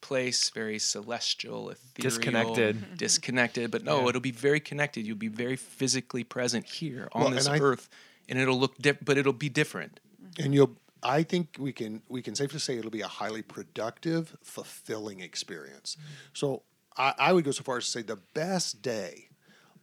[0.00, 2.76] place very celestial ethereal, Disconnected.
[2.76, 2.94] Mm-hmm.
[2.96, 4.08] disconnected but no Yeah.
[4.10, 7.88] it'll be very connected you'll be very physically present here on Well, this I- earth
[8.28, 10.00] and it'll look different but it'll be different.
[10.22, 10.44] Mm-hmm.
[10.44, 14.36] And you'll i think we can we can safely say it'll be a highly productive
[14.42, 15.96] fulfilling experience.
[15.98, 16.14] Mm-hmm.
[16.32, 16.62] So
[16.96, 19.28] I, I would go so far as to say the best day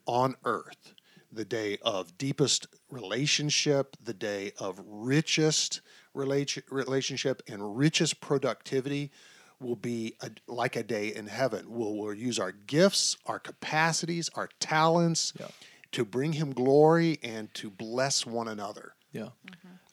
[0.06, 0.94] on earth
[1.32, 5.82] the day of deepest relationship the day of richest
[6.14, 9.12] relation, relationship and richest productivity
[9.60, 14.30] will be a, like a day in heaven we'll, we'll use our gifts our capacities
[14.36, 15.48] our talents Yeah.
[15.96, 19.30] To bring him glory and to bless one another yeah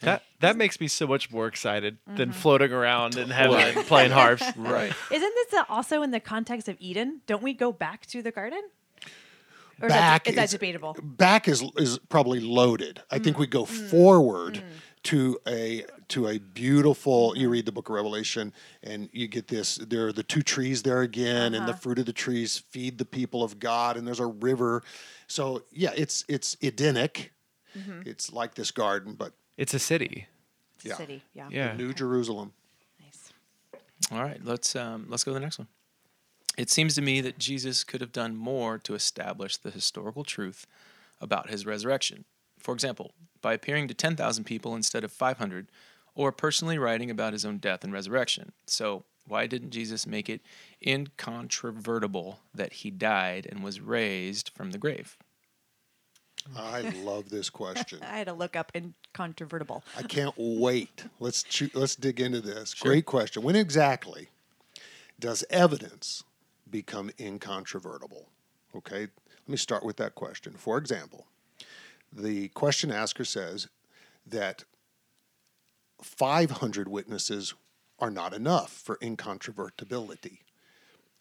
[0.01, 4.43] That that makes me so much more excited than floating around in heaven playing harps.
[4.57, 7.21] right Isn't this uh, also in the context of Eden?
[7.29, 8.63] Don't we go back to the garden?
[9.81, 10.97] Or back is that, is is- that debatable?
[11.01, 13.03] back is is probably loaded.
[13.11, 13.51] I think we Mm.
[13.51, 14.63] go forward
[15.05, 17.37] to a to a beautiful.
[17.37, 19.77] You read the Book of Revelation, and you get this.
[19.77, 21.81] There are the two trees there again, and the Uh-huh.
[21.81, 24.83] fruit of the trees feed the people of God, and there's a river.
[25.27, 27.33] So yeah, it's it's Edenic.
[27.77, 28.03] Mm-hmm.
[28.07, 30.27] It's like this garden, but It's a city.
[30.77, 30.97] It's a Yeah.
[30.97, 31.49] City, yeah.
[31.51, 31.73] Yeah.
[31.75, 32.53] New Jerusalem.
[33.01, 33.33] Nice.
[34.13, 35.69] all right let's um, let's go to the next one
[36.59, 40.67] it seems to me that jesus could have done more to establish the historical truth
[41.21, 42.25] about his resurrection
[42.63, 45.67] for example by appearing to 10,000 people instead of 500
[46.15, 50.41] or personally writing about his own death and resurrection so why didn't jesus make it
[50.87, 55.17] incontrovertible that he died and was raised from the grave
[56.57, 58.01] I love this question.
[58.03, 59.85] I had to look up incontrovertible.
[59.97, 61.05] I can't wait.
[61.21, 62.75] Let's choo- let's dig into this.
[62.75, 63.43] Great question.
[63.43, 64.29] When exactly
[65.19, 66.25] does evidence
[66.69, 68.29] become incontrovertible?
[68.75, 70.55] Okay, let me start with that question.
[70.55, 71.27] For example,
[72.13, 73.69] the question asker says
[74.27, 74.65] that
[76.03, 77.55] 500 witnesses
[77.99, 80.39] are not enough for incontrovertibility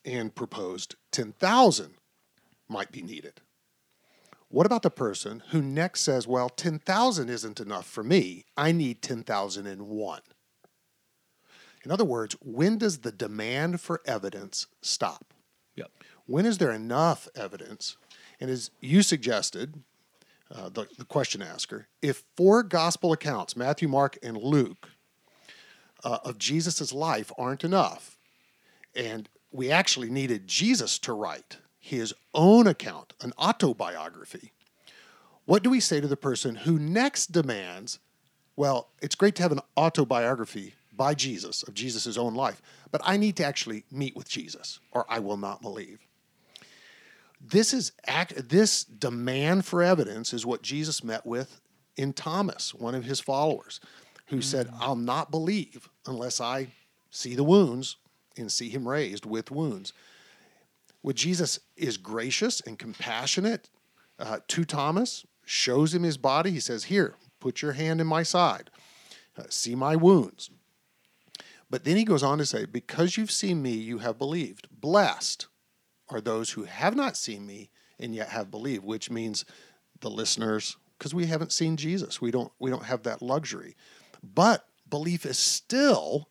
[0.04, 1.94] and proposed 10,000
[2.68, 3.42] might be needed.
[4.50, 8.46] What about the person who next says, well, 10,000 isn't enough for me.
[8.58, 10.22] I need 10,001.
[11.84, 15.34] In other words, when does the demand for evidence stop?
[15.76, 15.92] Yep.
[16.26, 17.98] When is there enough evidence?
[18.40, 19.84] And as you suggested,
[20.54, 24.90] uh, the, the question asker, if four gospel accounts, Matthew, Mark, and Luke,
[26.04, 28.18] uh, of Jesus' life aren't enough,
[28.96, 34.52] and we actually needed Jesus to write his own account, an autobiography,
[35.46, 38.00] what do we say to the person who next demands,
[38.56, 42.62] well, it's great to have an autobiography by Jesus of Jesus' own life,
[42.92, 46.00] but I need to actually meet with Jesus or I will not believe.
[47.44, 51.60] This is act this demand for evidence is what Jesus met with
[51.98, 53.80] in Thomas, one of his followers,
[54.28, 56.68] who said, I'll not believe unless I
[57.10, 57.98] see the wounds
[58.38, 59.92] and see him raised with wounds.
[61.02, 63.70] What Jesus is gracious and compassionate
[64.22, 66.52] uh, to Thomas, shows him his body.
[66.52, 68.70] He says, Here, put your hand in my side,
[69.38, 70.50] uh, see my wounds.
[71.70, 74.68] But then he goes on to say, Because you've seen me, you have believed.
[74.72, 75.48] Blessed
[76.12, 79.46] are those who have not seen me and yet have believed, which means
[80.02, 82.22] the listeners, because we haven't seen Jesus.
[82.22, 83.76] We don't, we don't have that luxury.
[84.22, 86.30] But belief is still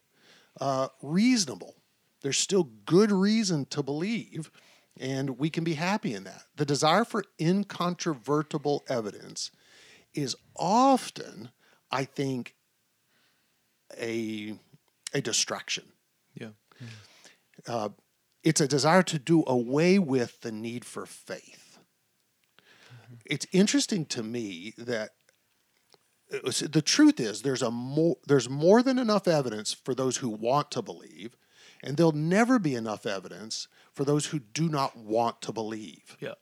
[0.61, 1.77] uh, reasonable.
[2.23, 4.51] There's still good reason to believe,
[4.99, 6.43] and we can be happy in that.
[6.57, 9.51] The desire for incontrovertible evidence
[10.13, 11.51] is often,
[11.91, 12.55] I think,
[13.99, 14.59] a,
[15.15, 15.85] a distraction.
[16.35, 16.49] Yeah.
[17.67, 17.89] Uh,
[18.43, 21.79] it's a desire to do away with the need for faith.
[22.59, 23.15] Mm-hmm.
[23.27, 25.11] It's interesting to me that
[26.33, 30.19] uh, was- the truth is there's a more there's more than enough evidence for those
[30.19, 31.37] who want to believe,
[31.83, 36.17] and there'll never be enough evidence for those who do not want to believe.
[36.21, 36.35] Yeah.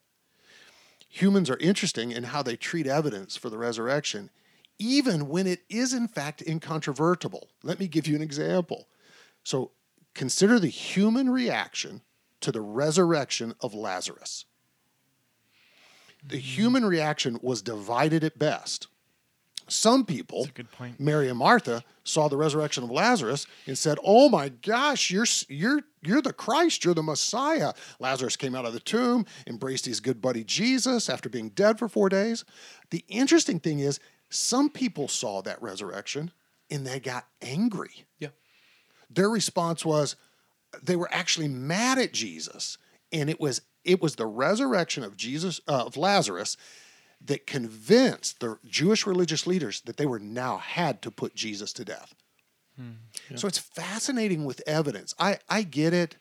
[1.09, 4.31] Humans are interesting in how they treat evidence for the resurrection,
[4.79, 7.49] even when it is in fact incontrovertible.
[7.63, 8.89] Let me give you an example.
[9.43, 9.73] So
[10.19, 12.03] consider the human reaction
[12.41, 14.47] to the resurrection of Lazarus.
[16.27, 16.41] The mm-hmm.
[16.41, 18.89] human reaction was divided at best.
[19.69, 20.99] Some people, a good point.
[20.99, 25.83] Mary and Martha, saw the resurrection of Lazarus and said, "Oh my gosh, you're you're
[26.03, 30.21] you're the Christ, you're the Messiah." Lazarus came out of the tomb, embraced his good
[30.21, 32.45] buddy Jesus after being dead for 4 days.
[32.91, 34.01] The interesting thing is,
[34.31, 36.33] some people saw that resurrection
[36.71, 38.29] and they got angry Yeah.
[39.11, 40.17] Their response was
[40.83, 42.79] they were actually mad at Jesus,
[43.13, 46.57] and it was it was the resurrection of Jesus uh, of Lazarus
[47.25, 51.85] that convinced the Jewish religious leaders that they were now had to put Jesus to
[51.85, 52.15] death.
[53.37, 55.15] So it's fascinating with evidence.
[55.19, 56.17] I I get it.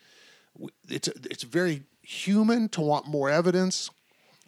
[0.90, 3.92] It's it's very human to want more evidence.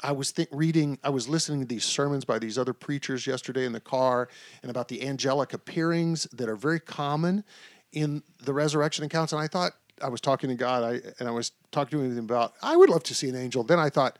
[0.01, 3.65] I was think, reading, I was listening to these sermons by these other preachers yesterday
[3.65, 4.29] in the car,
[4.63, 7.43] and about the angelic appearings that are very common
[7.91, 9.33] in the resurrection accounts.
[9.33, 12.25] And I thought I was talking to God, I and I was talking to him
[12.25, 13.63] about I would love to see an angel.
[13.63, 14.19] Then I thought,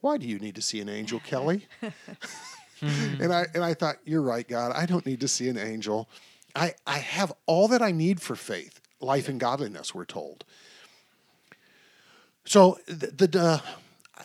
[0.00, 1.66] why do you need to see an angel, Kelly?
[2.80, 4.72] and I and I thought, you're right, God.
[4.74, 6.08] I don't need to see an angel.
[6.54, 9.94] I I have all that I need for faith, life, and godliness.
[9.94, 10.44] We're told.
[12.44, 13.58] So the the, uh,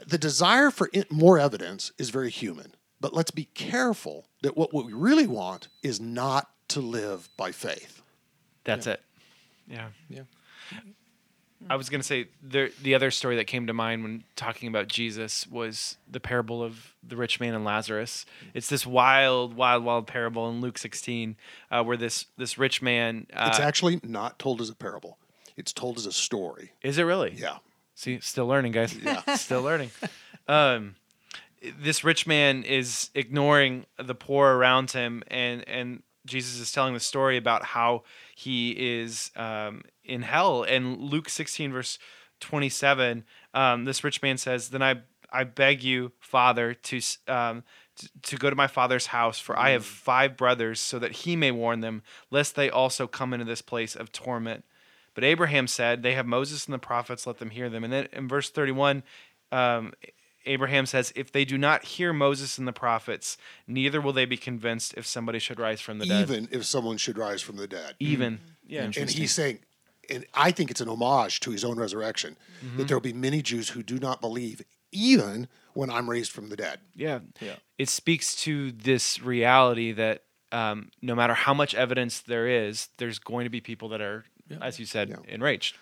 [0.05, 4.73] the desire for in- more evidence is very human, but let's be careful that what,
[4.73, 8.01] what we really want is not to live by faith.
[8.75, 9.01] That's it.
[9.67, 9.87] Yeah.
[10.09, 10.21] Yeah.
[11.69, 14.69] I was going to say the the other story that came to mind when talking
[14.69, 18.25] about Jesus was the parable of the rich man and Lazarus.
[18.53, 21.35] It's this wild, wild, wild parable in Luke 16
[21.69, 23.27] uh, where this this rich man.
[23.33, 25.17] Uh, It's actually not told as a parable;
[25.57, 26.71] it's told as a story.
[26.81, 27.33] is it really?
[27.35, 27.57] Yeah.
[27.93, 28.95] See, still learning, guys.
[28.95, 29.91] Yeah, still learning.
[30.47, 30.95] Um,
[31.81, 37.01] this rich man is ignoring the poor around him, and and Jesus is telling the
[37.01, 38.03] story about how
[38.39, 40.63] he is um, in hell.
[40.63, 41.99] And Luke sixteen verse
[42.39, 47.63] twenty seven, um, this rich man says, "Then I I beg you, Father, to um,
[47.95, 51.35] t- to go to my father's house, for I have five brothers, so that he
[51.35, 54.63] may warn them, lest they also come into this place of torment."
[55.15, 57.83] But Abraham said, They have Moses and the prophets, let them hear them.
[57.83, 59.03] And then in verse 31,
[59.51, 59.91] um,
[60.49, 64.37] Abraham says, If they do not hear Moses and the prophets, neither will they be
[64.37, 66.21] convinced if somebody should rise from the dead.
[66.29, 67.95] Even if someone should rise from the dead.
[67.99, 68.39] Even.
[68.67, 68.83] Yeah.
[68.97, 69.59] And he's saying,
[70.09, 72.35] and I think it's an homage to his own resurrection,
[72.77, 76.49] that there will be many Jews who do not believe, even when I'm raised from
[76.49, 76.79] the dead.
[76.95, 77.19] Yeah.
[77.39, 77.55] Yeah.
[77.77, 83.19] It speaks to this reality that um, no matter how much evidence there is, there's
[83.19, 84.25] going to be people that are,
[84.61, 85.17] as you said, Yeah.
[85.27, 85.75] enraged.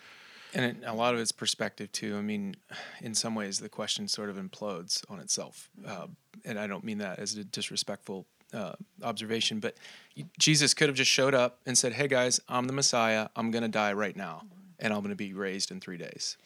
[0.54, 2.16] And it, a lot of it's perspective too.
[2.16, 2.56] I mean,
[3.02, 6.06] in some ways, the question sort of implodes on itself, uh,
[6.44, 9.60] and I don't mean that as a disrespectful uh, observation.
[9.60, 9.76] But
[10.38, 13.28] Jesus could have just showed up and said, "Hey guys, I'm the Messiah.
[13.36, 14.42] I'm going to die right now,
[14.78, 16.36] and I'm going to be raised in three days."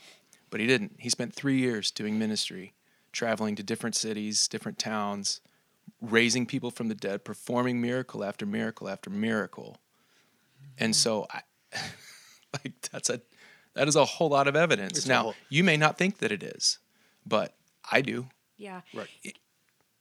[0.51, 0.97] But he didn't.
[0.99, 2.75] He spent three years doing ministry,
[3.13, 5.41] traveling to different cities, different towns,
[6.01, 9.79] raising people from the dead, performing miracle after miracle after miracle.
[10.79, 11.43] And so, I,
[12.53, 13.21] like that's a
[13.75, 14.99] that is a whole lot of evidence.
[14.99, 16.79] It's now, whole- you may not think that it is,
[17.27, 17.55] but
[17.91, 18.27] I do.
[18.57, 18.83] Yeah.
[18.95, 19.09] Right.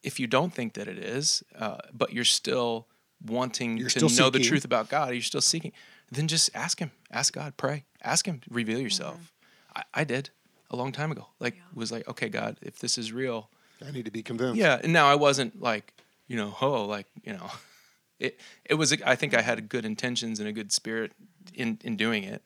[0.03, 2.87] If you don't think that it is, uh, but you're still
[3.25, 5.71] wanting You're to still know the truth about God, you're still seeking,
[6.11, 6.91] then just ask Him.
[7.11, 7.55] Ask God.
[7.57, 7.85] Pray.
[8.03, 8.41] Ask Him.
[8.49, 9.31] Reveal yourself.
[9.75, 10.31] I, I did
[10.71, 11.27] a long time ago.
[11.39, 13.49] Like, was like, okay, God, if this is real,
[13.85, 14.57] I need to be convinced.
[14.57, 14.79] yeah.
[14.83, 15.93] And now I wasn't like,
[16.27, 17.49] you know, oh, like, you know,
[18.19, 21.11] it, it was, I think I had good intentions and a good spirit
[21.53, 22.41] in, in doing it.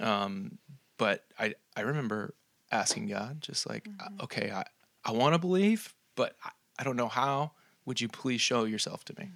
[0.00, 0.58] Um,
[0.98, 2.34] but I, I remember
[2.72, 4.64] asking God, just like, uh, okay, I,
[5.04, 7.52] I want to believe, but I, I don't know how.
[7.86, 9.30] Would you please show yourself to me?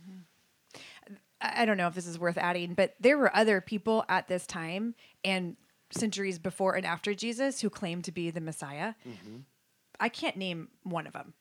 [1.40, 4.28] I I don't know if this is worth adding, but there were other people at
[4.28, 5.56] this time and
[5.90, 8.94] centuries before and after Jesus who claimed to be the Messiah.
[10.00, 11.34] I can't name one of them.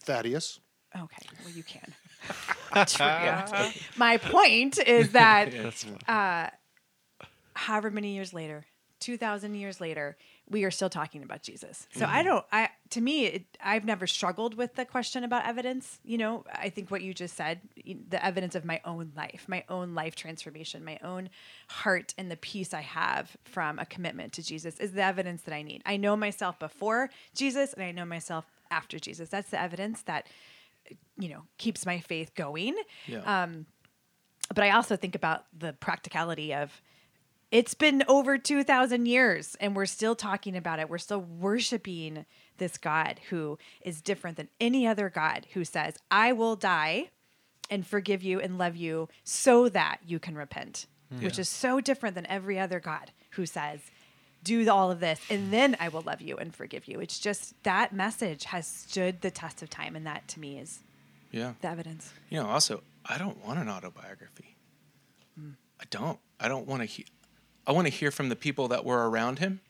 [0.00, 0.60] Theudas.
[0.96, 1.92] Okay, well you can.
[2.86, 3.70] True.
[3.96, 5.52] My point is that
[6.08, 6.48] uh,
[7.54, 8.64] however many years later,
[9.00, 10.16] two thousand years later,
[10.48, 11.88] we are still talking about Jesus.
[11.96, 12.44] So I don't.
[12.52, 15.98] I to me, it, I've never struggled with the question about evidence.
[16.04, 17.60] You know, I think what you just said
[18.08, 21.30] the evidence of my own life, my own life transformation, my own
[21.68, 25.54] heart, and the peace I have from a commitment to Jesus is the evidence that
[25.54, 25.82] I need.
[25.86, 29.28] I know myself before Jesus, and I know myself after Jesus.
[29.28, 30.26] That's the evidence that
[31.18, 32.74] you know keeps my faith going
[33.06, 33.42] Yeah.
[33.42, 33.66] um
[34.52, 36.82] but I also think about the practicality of
[37.50, 40.88] it's been over 2000 years and we're still talking about it.
[40.88, 42.26] We're still worshiping
[42.58, 47.10] this God who is different than any other God who says, "I will die
[47.68, 51.24] and forgive you and love you so that you can repent." Hmm.
[51.24, 53.80] Which is so different than every other God who says,
[54.42, 57.00] do all of this and then I will love you and forgive you.
[57.00, 60.80] It's just that message has stood the test of time and that to me is
[61.30, 61.54] yeah.
[61.60, 62.12] the evidence.
[62.28, 64.56] You know, also, I don't want an autobiography.
[65.38, 65.54] Mm.
[65.80, 66.18] I don't.
[66.38, 67.06] I don't want to hear.
[67.66, 69.60] I want to hear from the people that were around him,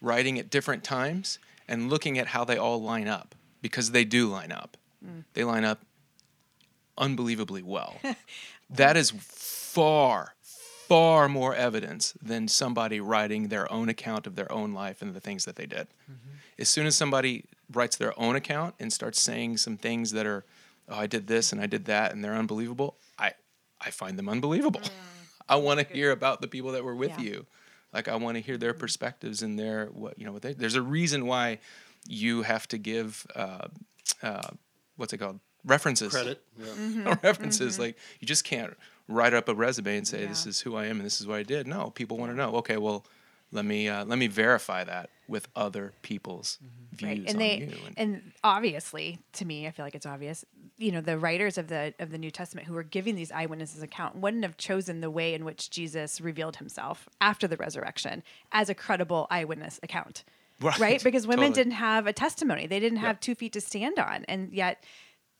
[0.00, 4.28] writing at different times and looking at how they all line up because they do
[4.28, 4.76] line up.
[5.04, 5.24] Mm.
[5.34, 5.82] They line up
[6.98, 7.96] unbelievably well.
[8.70, 14.72] that is far, far more evidence than somebody writing their own account of their own
[14.72, 15.88] life and the things that they did.
[16.10, 16.30] Mm-hmm.
[16.58, 20.44] As soon as somebody writes their own account and starts saying some things that are,
[20.88, 23.32] oh, I did this and I did that and they're unbelievable, I,
[23.80, 24.80] I find them unbelievable.
[24.80, 24.90] Mm.
[25.50, 27.20] I want to hear about the people that were with Yeah.
[27.30, 27.46] you.
[27.92, 30.52] Like I want to hear their perspectives and their what you know what they.
[30.54, 31.58] There's a reason why
[32.08, 33.66] you have to give uh,
[34.22, 34.48] uh,
[34.96, 36.42] what's it called references Credit.
[36.58, 36.66] Yeah.
[36.66, 37.12] Mm-hmm.
[37.22, 37.78] references.
[37.78, 38.74] Like you just can't
[39.08, 41.38] write up a resume and say this is who I am and this is what
[41.38, 41.66] I did.
[41.66, 42.54] No, people want to know.
[42.56, 43.04] Okay, well,
[43.50, 46.58] let me uh, let me verify that with other people's
[46.92, 47.72] views right and on they you.
[47.96, 50.44] and obviously to me i feel like it's obvious
[50.80, 53.82] you know the writers of the of the new testament who were giving these eyewitnesses
[53.82, 58.68] account wouldn't have chosen the way in which jesus revealed himself after the resurrection as
[58.68, 60.24] a credible eyewitness account.
[60.60, 61.64] Right, Right, because women totally.
[61.64, 62.66] didn't have a testimony.
[62.66, 64.24] They didn't have two feet to stand on.
[64.26, 64.84] And yet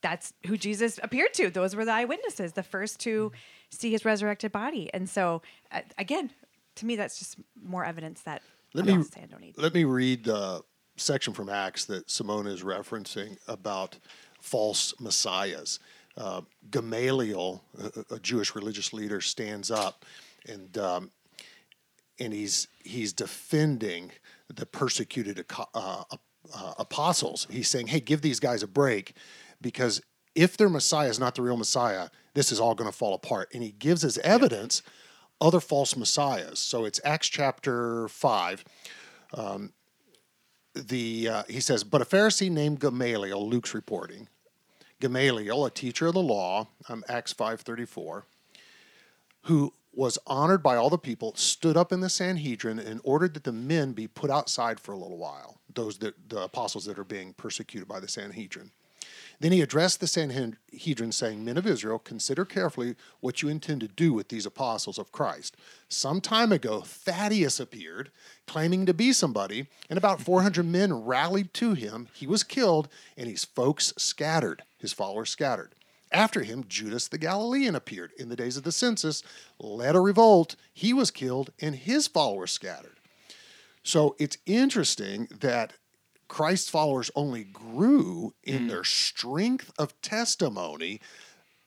[0.01, 1.49] that's who jesus appeared to.
[1.49, 3.31] Those were the eyewitnesses the first to
[3.69, 4.89] see his resurrected body.
[4.93, 6.31] And so uh, again
[6.75, 8.41] to me that's just more evidence that
[8.73, 10.63] Let me don't say I let me read the
[10.97, 13.97] section from Acts that Simone is referencing about
[14.41, 15.79] false messiahs.
[16.17, 20.05] Uh, Gamaliel, a, a Jewish religious leader, stands up
[20.47, 21.11] and um,
[22.19, 24.11] and he's he's defending
[24.53, 26.03] the persecuted uh,
[26.53, 27.47] uh, apostles.
[27.49, 29.15] He's saying, "Hey, give these guys a break,
[29.61, 30.01] because
[30.35, 33.49] if their Messiah is not the real Messiah, this is all going to fall apart."
[33.53, 34.81] And he gives as evidence
[35.39, 36.59] other false messiahs.
[36.59, 38.63] So it's Acts chapter five.
[39.33, 39.73] Um,
[40.73, 44.27] the uh, he says, "But a Pharisee named Gamaliel, Luke's reporting,
[44.99, 48.25] Gamaliel, a teacher of the law, um, Acts five thirty four,
[49.43, 53.43] who was honored by all the people, stood up in the Sanhedrin, and ordered that
[53.43, 57.03] the men be put outside for a little while, those that, the apostles that are
[57.03, 58.71] being persecuted by the Sanhedrin.
[59.41, 63.87] Then he addressed the Sanhedrin, saying, Men of Israel, consider carefully what you intend to
[63.87, 65.57] do with these apostles of Christ.
[65.89, 68.11] Some time ago, Theudas appeared,
[68.45, 70.25] claiming to be somebody, and about mm-hmm.
[70.25, 72.07] 400 men rallied to him.
[72.13, 72.87] He was killed,
[73.17, 75.73] and his folks scattered, his followers scattered.
[76.11, 79.23] After him, Judas the Galilean appeared in the days of the census,
[79.59, 80.55] led a revolt.
[80.71, 82.99] He was killed, and his followers scattered.
[83.81, 85.73] So it's interesting that
[86.31, 88.69] Christ's followers only grew in mm.
[88.69, 91.01] their strength of testimony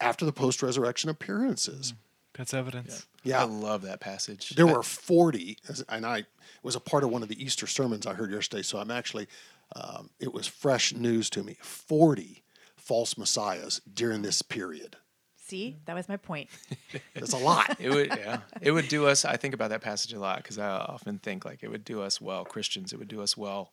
[0.01, 1.93] after the post resurrection appearances.
[1.93, 1.97] Mm.
[2.33, 3.07] That's evidence.
[3.23, 3.37] Yeah.
[3.37, 3.43] yeah.
[3.43, 4.49] I love that passage.
[4.57, 5.59] There were 40,
[5.91, 6.25] and I
[6.63, 9.29] was a part of one of the Easter sermons I heard yesterday, so I'm actually,
[9.77, 12.43] um, it was fresh news to me 40
[12.75, 14.97] false messiahs during this period.
[15.37, 16.49] See, that was my point.
[17.15, 17.77] That's a lot.
[17.79, 19.27] it would, yeah, it would do us.
[19.27, 22.01] I think about that passage a lot because I often think like it would do
[22.01, 22.95] us well, Christians.
[22.95, 23.71] It would do us well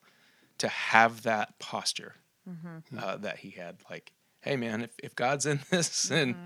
[0.62, 2.14] to have that posture
[2.48, 2.96] mm-hmm.
[2.96, 3.78] uh, that he had.
[3.90, 6.36] Like, hey, man, if, if God's in this, and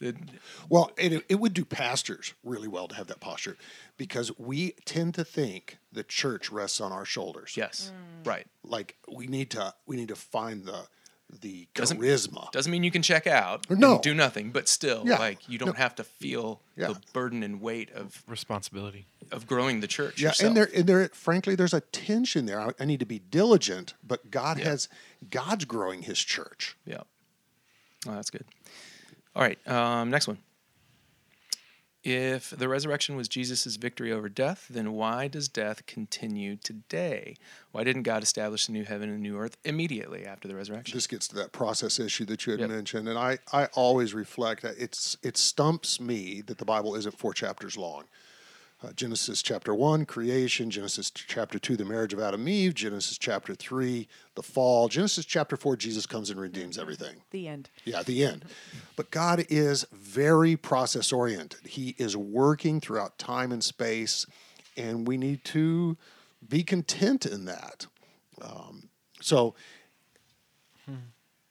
[0.00, 0.36] mm-hmm.
[0.70, 3.58] well, it it would do pastors really well to have that posture
[3.98, 7.54] because we tend to think the church rests on our shoulders.
[7.54, 8.26] Yes, mm.
[8.26, 8.46] right.
[8.64, 10.86] Like we need to we need to find the
[11.40, 12.50] the doesn't, charisma.
[12.52, 14.00] Doesn't mean you can check out no.
[14.00, 15.18] do nothing, but still, yeah.
[15.18, 15.74] like you don't no.
[15.74, 16.88] have to feel yeah.
[16.88, 20.20] the burden and weight of responsibility of growing the church.
[20.20, 20.48] Yeah, yourself.
[20.48, 22.60] and there, and there, frankly, there's a tension there.
[22.60, 24.66] I, I need to be diligent, but God yeah.
[24.66, 24.88] has
[25.30, 26.76] God's growing His church.
[26.86, 27.02] Yeah,
[28.06, 28.44] oh, that's good.
[29.34, 30.38] All right, um, next one.
[32.08, 37.36] If the resurrection was Jesus' victory over death, then why does death continue today?
[37.72, 40.96] Why didn't God establish a new heaven and a new earth immediately after the resurrection?
[40.96, 42.70] This gets to that process issue that you had yep.
[42.70, 47.18] mentioned, and I, I always reflect that it's it stumps me that the Bible isn't
[47.18, 48.04] four chapters long
[48.82, 53.16] uh, Genesis chapter 1, creation, Genesis chapter 2, the marriage of Adam and Eve, Genesis
[53.16, 57.16] chapter 3, the fall, Genesis chapter 4, Jesus comes and redeems everything.
[57.30, 57.70] The end.
[57.84, 58.44] Yeah, the end.
[58.94, 61.66] But God is very process oriented.
[61.66, 64.26] He is working throughout time and space,
[64.76, 65.96] and we need to
[66.46, 67.86] be content in that.
[68.42, 68.90] Um,
[69.22, 69.54] so,
[70.84, 70.96] hmm.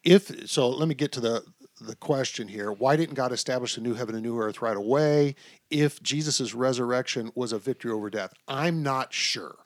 [0.03, 1.43] if so, let me get to the
[1.81, 5.35] the question here why didn't God establish a new heaven and new earth right away
[5.69, 8.33] if Jesus' resurrection was a victory over death?
[8.47, 9.57] I'm not sure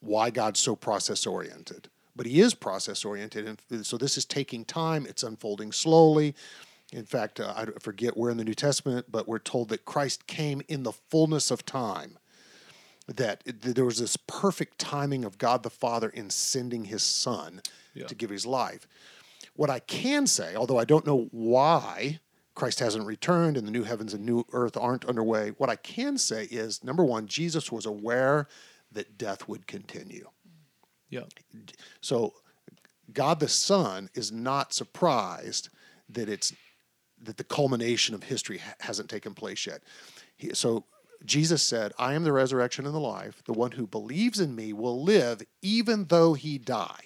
[0.00, 3.58] why God's so process oriented, but He is process oriented.
[3.70, 6.34] And so this is taking time, it's unfolding slowly.
[6.92, 10.26] In fact, uh, I forget where in the New Testament, but we're told that Christ
[10.28, 12.18] came in the fullness of time.
[13.08, 17.60] That there was this perfect timing of God the Father in sending His Son
[17.94, 18.06] yeah.
[18.06, 18.86] to give His life.
[19.56, 22.20] What I can say, although I don't know why
[22.54, 26.18] Christ hasn't returned and the new heavens and new earth aren't underway, what I can
[26.18, 28.48] say is number one, Jesus was aware
[28.92, 30.28] that death would continue.
[31.10, 31.24] Yeah.
[32.00, 32.34] So
[33.12, 35.68] God the Son is not surprised
[36.10, 36.52] that it's
[37.22, 39.82] that the culmination of history hasn't taken place yet.
[40.36, 40.84] He, so
[41.24, 43.42] Jesus said, I am the resurrection and the life.
[43.44, 47.05] The one who believes in me will live even though he die.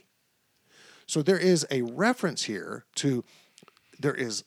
[1.11, 3.24] So there is a reference here to
[3.98, 4.44] there is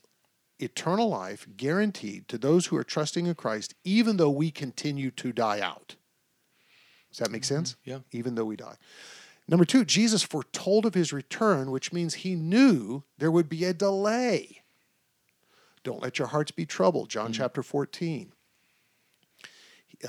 [0.59, 5.33] eternal life guaranteed to those who are trusting in Christ, even though we continue to
[5.33, 5.97] die out.
[7.11, 7.55] Does that make mm-hmm.
[7.55, 7.75] sense?
[7.83, 7.99] Yeah.
[8.13, 8.77] Even though we die.
[9.45, 13.73] Number two, Jesus foretold of his return, which means he knew there would be a
[13.73, 14.61] delay.
[15.83, 17.09] Don't let your hearts be troubled.
[17.09, 17.33] John mm-hmm.
[17.33, 18.31] chapter 14.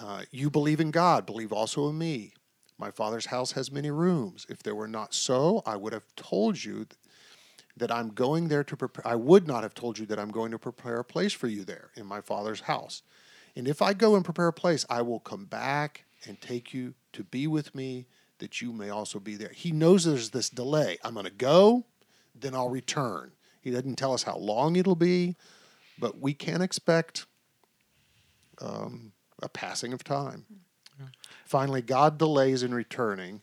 [0.01, 2.33] Uh, you believe in God, believe also in me.
[2.79, 4.47] My father's house has many rooms.
[4.49, 6.87] If there were not so, I would have told you
[7.77, 9.07] that I'm going there to prepare.
[9.07, 11.65] I would not have told you that I'm going to prepare a place for you
[11.65, 13.03] there in my father's house.
[13.57, 16.95] And if I go and prepare a place, I will come back and take you
[17.13, 18.07] to be with me
[18.39, 19.51] that you may also be there.
[19.51, 20.99] He knows there's this delay.
[21.05, 21.87] I'm going to go,
[22.35, 23.33] then I'll return.
[23.61, 25.37] He doesn't tell us how long it'll be,
[25.99, 27.27] but we can expect
[28.61, 29.13] um,
[29.43, 30.45] a passing of time.
[31.45, 33.41] Finally, God delays in returning.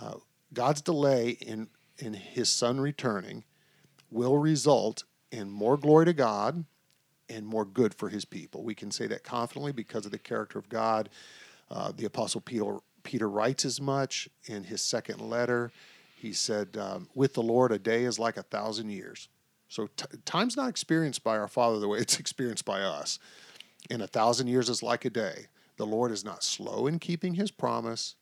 [0.00, 0.14] Uh,
[0.52, 1.68] God's delay in,
[1.98, 3.44] in his son returning
[4.10, 6.64] will result in more glory to God
[7.28, 8.62] and more good for his people.
[8.62, 11.08] We can say that confidently because of the character of God.
[11.70, 15.72] Uh, the Apostle Peter, Peter writes as much in his second letter.
[16.16, 19.28] He said, um, With the Lord, a day is like a thousand years.
[19.68, 23.18] So t- time's not experienced by our Father the way it's experienced by us.
[23.90, 25.46] And a thousand years is like a day.
[25.82, 28.14] The Lord is not slow in keeping his promise,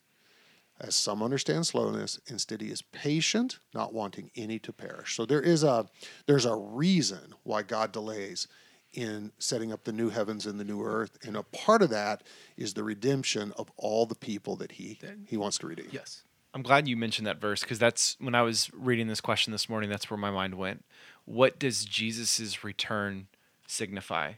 [0.81, 2.19] as some understand slowness.
[2.27, 5.15] Instead, he is patient, not wanting any to perish.
[5.15, 5.85] So there is a
[6.25, 8.49] there's a reason why God delays
[8.95, 11.19] in setting up the new heavens and the new earth.
[11.23, 12.23] And a part of that
[12.57, 15.89] is the redemption of all the people that he, he wants to redeem.
[15.93, 16.23] Yes.
[16.55, 19.69] I'm glad you mentioned that verse because that's when I was reading this question this
[19.69, 19.91] morning.
[19.91, 20.83] That's where my mind went.
[21.27, 23.27] What does Jesus's return
[23.67, 24.33] signify?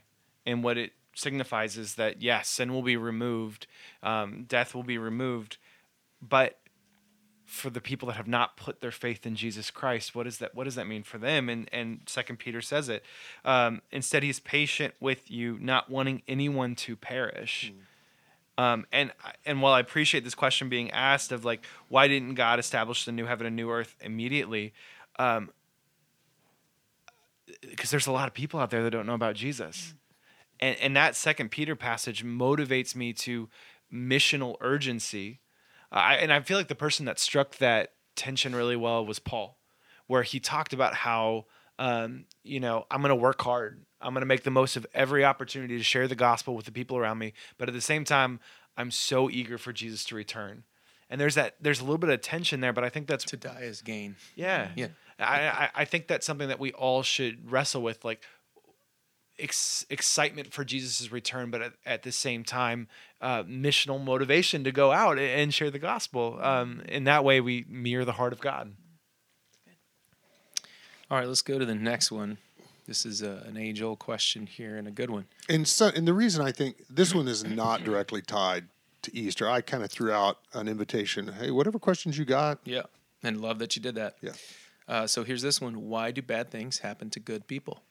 [0.45, 3.67] And what it signifies is that yes, sin will be removed,
[4.01, 5.57] um, death will be removed,
[6.21, 6.59] but
[7.45, 10.55] for the people that have not put their faith in Jesus Christ, what does that
[10.55, 11.49] what does that mean for them?
[11.49, 13.03] And and Second Peter says it.
[13.45, 17.73] Um, instead, he's patient with you, not wanting anyone to perish.
[18.57, 19.11] Um, and
[19.45, 23.11] and while I appreciate this question being asked of like why didn't God establish the
[23.11, 24.73] new heaven and new earth immediately?
[25.19, 25.51] Um,
[27.61, 29.93] because there's a lot of people out there that don't know about Jesus,
[30.63, 33.49] and and that Second Peter passage motivates me to
[33.91, 35.39] missional urgency.
[35.91, 39.59] I, and I feel like the person that struck that tension really well was Paul,
[40.07, 41.45] where he talked about how
[41.77, 43.85] um, you know I'm going to work hard.
[44.01, 46.71] I'm going to make the most of every opportunity to share the gospel with the
[46.71, 48.39] people around me, but at the same time,
[48.75, 50.63] I'm so eager for Jesus to return.
[51.09, 53.37] And there's that there's a little bit of tension there, but I think that's To
[53.37, 54.15] die is gain.
[54.35, 54.69] yeah.
[54.75, 54.87] Yeah.
[55.19, 58.23] I, I, I think that's something that we all should wrestle with, like
[59.39, 62.87] ex- excitement for Jesus' return, but at, at the same time,
[63.21, 66.39] uh, missional motivation to go out and, and share the gospel.
[66.41, 68.73] Um, in that way, we mirror the heart of God.
[71.11, 72.37] All right, let's go to the next one.
[72.87, 75.25] This is a, an age old question here and a good one.
[75.47, 78.65] And so, and the reason I think this one is not directly tied
[79.03, 81.27] to Easter, I kind of threw out an invitation.
[81.33, 82.83] Hey, whatever questions you got, Yeah.
[83.25, 84.15] And love that you did that.
[84.21, 84.31] yeah.
[84.85, 87.81] Uh, so here's this one Why do bad things happen to good people?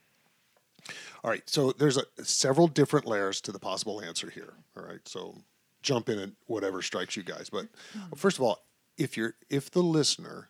[1.23, 1.47] All right.
[1.49, 4.53] So there's a, several different layers to the possible answer here.
[4.77, 5.05] All right.
[5.07, 5.35] So
[5.81, 7.49] jump in at whatever strikes you guys.
[7.49, 8.15] But mm-hmm.
[8.15, 8.65] first of all,
[8.97, 10.49] if you're if the listener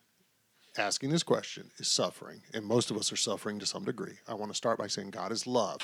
[0.76, 4.34] asking this question is suffering, and most of us are suffering to some degree, I
[4.34, 5.80] want to start by saying God is love.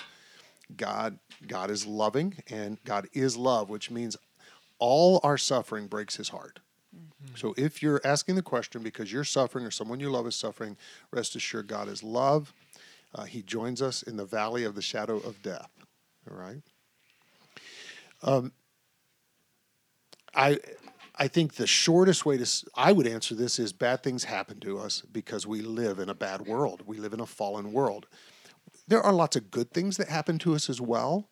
[0.76, 4.16] God God is loving and God is love, which means
[4.78, 6.60] all our suffering breaks his heart.
[6.94, 7.34] Mm-hmm.
[7.36, 10.76] So if you're asking the question because you're suffering or someone you love is suffering,
[11.10, 12.52] rest assured God is love.
[13.14, 15.70] Uh, he joins us in the valley of the shadow of death.
[16.30, 16.62] All right.
[18.22, 18.52] Um,
[20.34, 20.58] I
[21.16, 24.78] I think the shortest way to I would answer this is bad things happen to
[24.78, 26.82] us because we live in a bad world.
[26.86, 28.06] We live in a fallen world.
[28.86, 31.28] There are lots of good things that happen to us as well,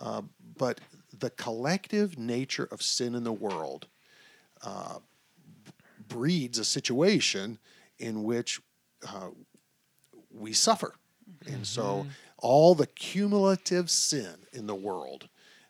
[0.00, 0.22] uh,
[0.56, 0.80] but
[1.18, 3.86] the collective nature of sin in the world
[4.62, 4.98] uh,
[6.08, 7.58] breeds a situation
[7.98, 8.60] in which
[9.06, 9.30] uh,
[10.30, 10.94] we suffer.
[11.46, 12.06] And so
[12.38, 15.28] all the cumulative sin in the world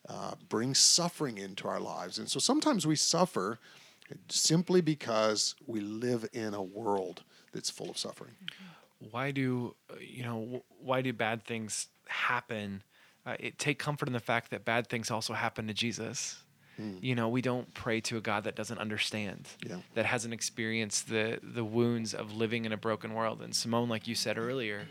[0.09, 2.19] uh, brings suffering into our lives.
[2.19, 3.59] And so sometimes we suffer
[4.29, 8.33] simply because we live in a world that's full of suffering.
[9.11, 10.63] Why do uh, you know?
[10.79, 12.83] Why do bad things happen?
[13.27, 16.39] Uh, it, take comfort in the fact that bad things also happen to Jesus.
[17.01, 19.77] You know, we don't pray to a God that doesn't understand, Yeah.
[19.95, 23.41] that hasn't experienced the the wounds of living in a broken world.
[23.41, 24.89] And Simone, like you said earlier,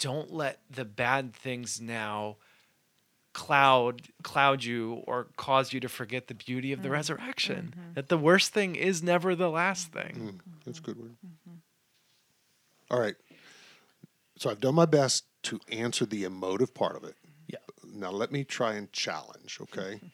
[0.00, 2.36] don't let the bad things now
[3.32, 6.94] cloud cloud you or cause you to forget the beauty of the mm-hmm.
[6.94, 7.74] resurrection.
[7.76, 7.92] Mm-hmm.
[7.94, 10.16] That the worst thing is never the last thing.
[10.16, 11.16] Mm, that's a good word.
[11.24, 11.56] Mm-hmm.
[12.90, 13.14] All right.
[14.36, 17.14] So I've done my best to answer the emotive part of it.
[17.46, 17.58] Yeah.
[17.94, 20.00] Now let me try and challenge, okay?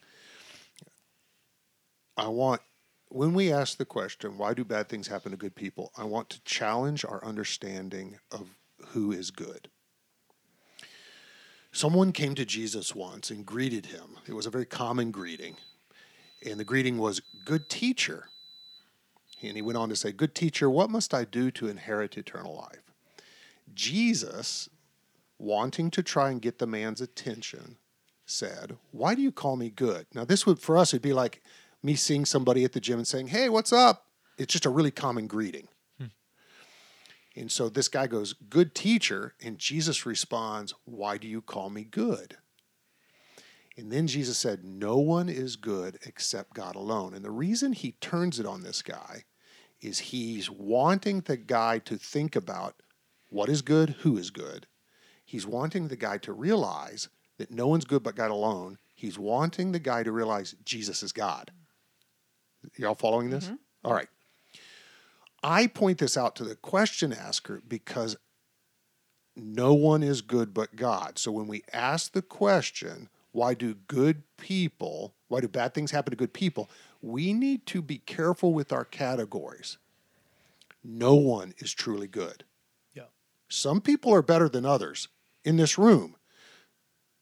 [2.19, 2.63] I want
[3.09, 5.93] when we ask the question, why do bad things happen to good people?
[5.97, 8.49] I want to challenge our understanding of
[8.89, 9.69] who is good.
[11.77, 14.17] Someone came to Jesus once and greeted him.
[14.27, 15.57] It was a very common greeting.
[16.43, 18.31] And the greeting was, Good teacher.
[19.43, 22.57] And he went on to say, Good teacher, what must I do to inherit eternal
[22.57, 22.95] life?
[23.75, 24.71] Jesus,
[25.39, 27.77] wanting to try and get the man's attention,
[28.25, 30.07] said, Why do you call me good?
[30.15, 31.43] Now, this would, for us, it'd be like
[31.83, 34.07] me seeing somebody at the gym and saying, Hey, what's up?
[34.39, 35.69] It's just a really common greeting.
[37.37, 39.35] And so this guy goes, Good teacher.
[39.43, 42.39] And Jesus responds, Why do you call me good?
[43.77, 47.13] And then Jesus said, No one is good except God alone.
[47.15, 49.25] And the reason he turns it on this guy
[49.81, 52.83] is he's wanting the guy to think about
[53.29, 54.67] what is good, who is good.
[55.25, 57.09] He's wanting the guy to realize
[57.39, 58.79] that no one's good but God alone.
[58.95, 61.51] He's wanting the guy to realize Jesus is God.
[62.77, 63.47] Y'all following this?
[63.47, 63.55] Mm-hmm.
[63.85, 64.09] All right.
[65.43, 68.17] I point this out to the question asker because
[69.37, 71.19] no one is good but God.
[71.19, 76.11] So when we ask the question, why do good people, why do bad things happen
[76.11, 76.71] to good people?
[77.03, 79.77] We need to be careful with our categories.
[80.83, 82.45] No one is truly good.
[82.95, 83.09] Yeah.
[83.49, 85.09] Some people are better than others,
[85.47, 86.17] in this room,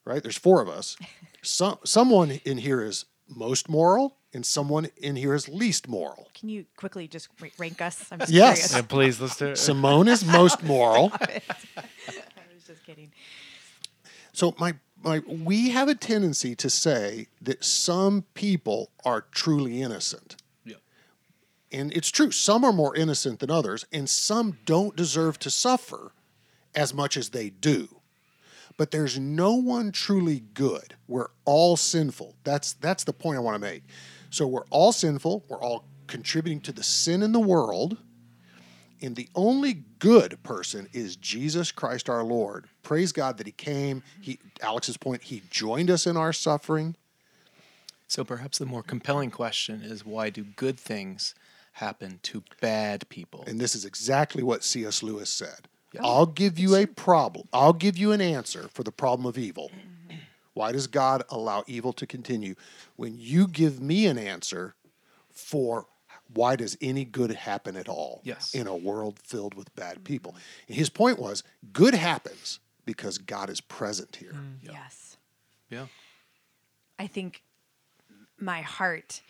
[0.05, 0.23] right?
[0.23, 0.97] There's four of us.
[1.43, 6.29] Some someone in here is most moral, and someone in here is least moral.
[6.35, 7.29] Can you quickly just
[7.59, 8.05] rank us?
[8.13, 8.69] I'm just Yes.
[8.69, 8.75] curious.
[8.75, 9.57] Yeah, please let's do it.
[9.59, 11.13] Simone is most moral.
[11.21, 11.41] I
[12.55, 13.13] was just kidding.
[14.33, 20.37] So my my we have a tendency to say that some people are truly innocent.
[20.65, 20.77] Yeah.
[21.71, 26.13] And it's true, some are more innocent than others, and some don't deserve to suffer
[26.75, 28.01] as much as they do.
[28.77, 30.95] But there's no one truly good.
[31.07, 32.35] We're all sinful.
[32.43, 33.85] That's that's the point I want to make.
[34.35, 37.99] So we're all sinful, we're all contributing to the sin in the world.
[39.01, 42.67] And the only good person is Jesus Christ our Lord.
[42.83, 44.03] Praise God that he came.
[44.21, 46.97] He Alex's point, he joined us in our suffering.
[48.09, 51.37] So perhaps the more compelling question is why do good things
[51.75, 53.45] happen to bad people?
[53.47, 55.05] And this is exactly what C.S.
[55.05, 55.69] Lewis said.
[56.01, 57.47] I'll give you a problem.
[57.53, 59.71] I'll give you an answer for the problem of evil.
[60.55, 62.55] Why does God allow evil to continue?
[62.97, 64.75] When you give me an answer
[65.31, 65.87] for
[66.33, 68.55] why does any good happen at all Yes.
[68.55, 70.35] in a world filled with bad people?
[70.69, 71.43] And his point was
[71.73, 74.33] good happens because God is present here.
[74.33, 74.59] Mm.
[74.63, 75.17] Yes.
[75.71, 75.87] yeah.
[76.99, 77.43] I think
[78.39, 79.21] my heart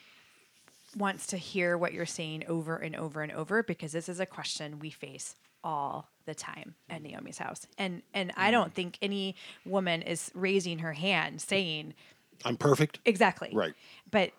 [0.97, 4.27] wants to hear what you're saying over and over and over because this is a
[4.27, 7.13] question we face all the time at mm-hmm.
[7.13, 7.67] Naomi's house.
[7.79, 8.75] And and I don't mm.
[8.75, 11.95] think any woman is raising her hand saying
[12.45, 13.01] I'm perfect.
[13.05, 13.51] exactly.
[13.53, 13.75] Right.
[14.11, 14.33] But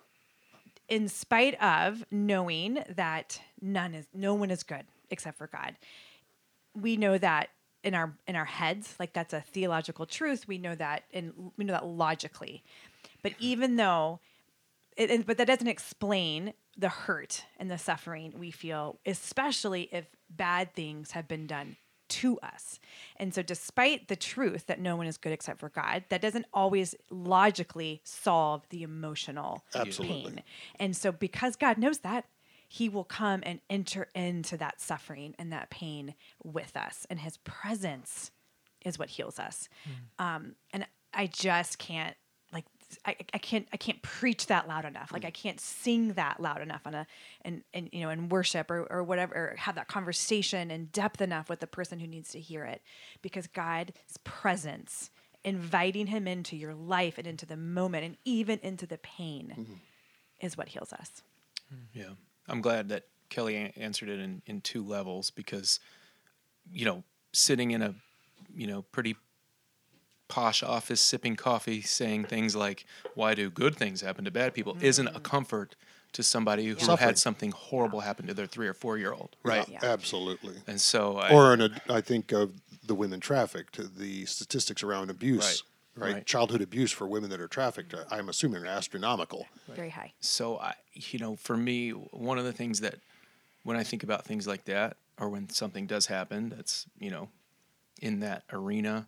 [0.88, 5.76] in spite of knowing that none is no one is good except for God,
[6.74, 7.50] we know that
[7.84, 10.48] in our in our heads, like that's a theological truth.
[10.48, 12.64] We know that and we know that logically.
[13.22, 13.44] But mm-hmm.
[13.44, 14.20] even though
[14.98, 20.06] it, it- but that doesn't explain the hurt and the suffering we feel, especially if
[20.38, 21.78] bad things have been done
[22.08, 22.80] to us.
[23.18, 26.46] And so, despite the truth that no one is good except for God, that doesn't
[26.54, 30.24] always logically solve the emotional Absolutely.
[30.24, 30.44] pain.
[30.80, 32.26] And so, because God knows that,
[32.68, 36.14] He will come and enter into that suffering and that pain
[36.44, 38.32] with us, and His presence
[38.84, 39.68] is what heals us.
[40.20, 42.25] Um, and I just can't like
[43.06, 45.12] I, I can't I can't preach that loud enough.
[45.12, 45.28] Like mm.
[45.28, 47.08] I can't sing that loud enough on a
[47.42, 51.22] and and you know in worship or or whatever or have that conversation in depth
[51.22, 52.82] enough with the person who needs to hear it
[53.22, 55.10] because God's presence
[55.46, 59.74] inviting him into your life and into the moment and even into the pain mm-hmm.
[60.42, 61.22] is what heals us.
[61.74, 62.00] Mm-hmm.
[62.00, 62.10] Yeah.
[62.50, 65.80] I'm glad that Kelly a- answered it in, in two levels because,
[66.72, 67.94] you know, sitting in a,
[68.56, 69.16] you know, pretty
[70.28, 74.78] posh office sipping coffee saying things like, why do good things happen to bad people
[74.82, 75.76] isn't a comfort
[76.14, 76.98] to somebody who Suffering.
[76.98, 79.36] had something horrible happen to their three or four year old.
[79.44, 79.68] Right.
[79.68, 80.56] Yeah, absolutely.
[80.66, 82.54] And so I, or in a, I think of
[82.86, 85.64] the women trafficked, the statistics around abuse,
[85.98, 86.14] right?
[86.14, 86.26] right.
[86.26, 89.46] Childhood abuse for women that are trafficked, uh, I'm assuming are astronomical.
[89.76, 90.14] Very high.
[90.22, 92.96] so I, you know, for me, one of the things that
[93.64, 97.30] when I think about things like that, or when something does happen that's you know
[98.02, 99.08] in that arena,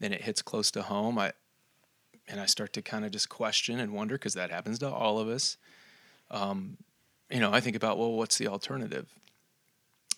[0.00, 1.18] then it hits close to home.
[1.18, 1.32] I
[2.28, 5.18] and I start to kind of just question and wonder because that happens to all
[5.18, 5.56] of us.
[6.30, 6.76] Um,
[7.30, 9.06] you know, I think about well, what's the alternative?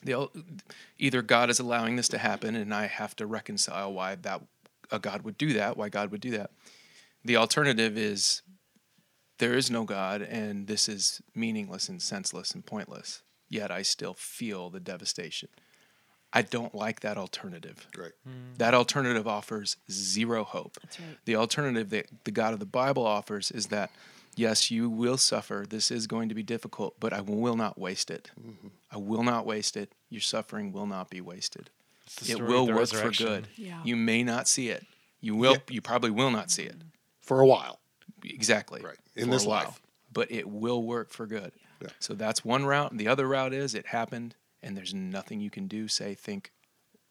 [0.02, 0.28] The
[0.98, 4.42] either God is allowing this to happen, and I have to reconcile why that
[4.90, 6.50] a God would do that, why God would do that.
[7.24, 8.42] The alternative is
[9.38, 13.22] there is no God, and this is meaningless and senseless and pointless.
[13.48, 15.48] Yet I still feel the devastation.
[16.32, 17.88] I don't like that alternative.
[17.98, 18.12] Right.
[18.58, 20.78] That alternative offers zero hope.
[20.82, 21.18] That's right.
[21.24, 23.90] The alternative that the God of the Bible offers is that,
[24.36, 25.66] yes, you will suffer.
[25.68, 28.30] This is going to be difficult, but I will not waste it.
[28.40, 28.68] Mm-hmm.
[28.92, 29.92] I will not waste it.
[30.08, 31.70] Your suffering will not be wasted.
[32.28, 33.48] It will work for good.
[33.56, 33.80] Yeah.
[33.84, 34.86] You may not see it.
[35.20, 35.54] You will.
[35.54, 35.58] Yeah.
[35.68, 36.78] You probably will not see it.
[36.78, 36.88] Mm-hmm.
[37.20, 37.80] For a while.
[38.24, 38.82] Exactly.
[38.82, 38.96] Right.
[39.16, 39.64] In for this a while.
[39.64, 39.80] life.
[40.12, 41.52] But it will work for good.
[41.80, 41.88] Yeah.
[41.98, 42.96] So that's one route.
[42.96, 46.52] The other route is it happened and there's nothing you can do, say, think,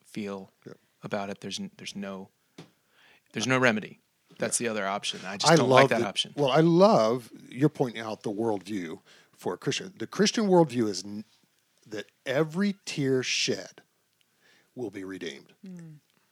[0.04, 0.74] feel Yeah.
[1.02, 1.40] about it.
[1.40, 2.28] There's there's no
[3.32, 4.00] there's no remedy.
[4.38, 5.20] That's the other option.
[5.26, 6.32] I just I don't love like that the- option.
[6.36, 9.00] Well, I love you're pointing out the worldview
[9.36, 9.92] for a Christian.
[9.98, 11.24] The Christian worldview is n-
[11.86, 13.82] that every tear shed
[14.74, 15.52] will be redeemed.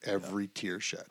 [0.04, 1.04] Every tear shed.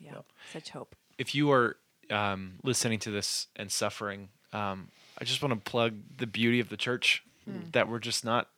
[0.00, 0.22] Yeah.
[0.52, 0.94] Such hope.
[1.18, 1.76] if you are
[2.10, 4.88] um, listening to this and suffering, um,
[5.18, 7.22] I just want to plug the beauty of the church
[7.72, 8.48] that we're just not.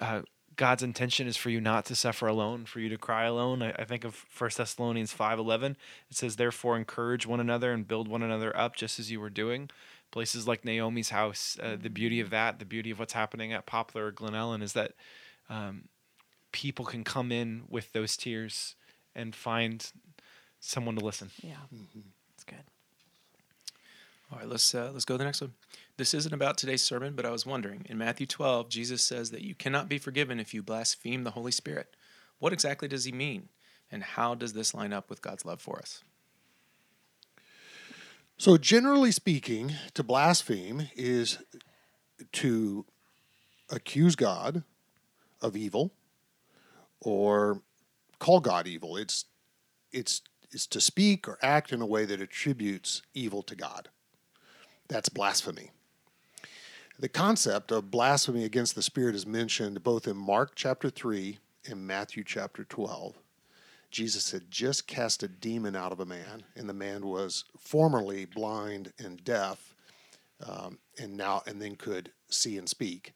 [0.00, 0.22] Uh,
[0.56, 3.62] God's intention is for you not to suffer alone, for you to cry alone.
[3.62, 5.76] I, I think of First Thessalonians five eleven.
[6.10, 9.30] It says, "Therefore, encourage one another and build one another up, just as you were
[9.30, 9.70] doing."
[10.12, 13.66] Places like Naomi's house, uh, the beauty of that, the beauty of what's happening at
[13.66, 14.92] Poplar or Glen Ellyn, is that
[15.50, 15.88] um,
[16.52, 18.76] people can come in with those tears
[19.14, 19.92] and find
[20.60, 21.30] someone to listen.
[21.42, 21.56] Yeah.
[22.34, 22.64] It's good.
[24.32, 25.52] All right, let's uh, let's go to the next one.
[25.98, 27.86] This isn't about today's sermon, but I was wondering.
[27.88, 31.52] In Matthew 12, Jesus says that you cannot be forgiven if you blaspheme the Holy
[31.52, 31.96] Spirit.
[32.38, 33.48] What exactly does he mean,
[33.90, 36.04] and how does this line up with God's love for us?
[38.36, 41.38] So, generally speaking, to blaspheme is
[42.32, 42.84] to
[43.70, 44.62] accuse God
[45.40, 45.92] of evil
[47.00, 47.62] or
[48.18, 48.98] call God evil.
[48.98, 49.24] It's
[49.92, 50.20] it's
[50.50, 53.88] it's to speak or act in a way that attributes evil to God.
[54.88, 55.70] That's blasphemy.
[56.98, 61.38] The concept of blasphemy against the Spirit is mentioned both in Mark chapter 3
[61.68, 63.18] and Matthew chapter 12.
[63.90, 68.24] Jesus had just cast a demon out of a man, and the man was formerly
[68.24, 69.74] blind and deaf,
[70.48, 73.12] um, and now and then could see and speak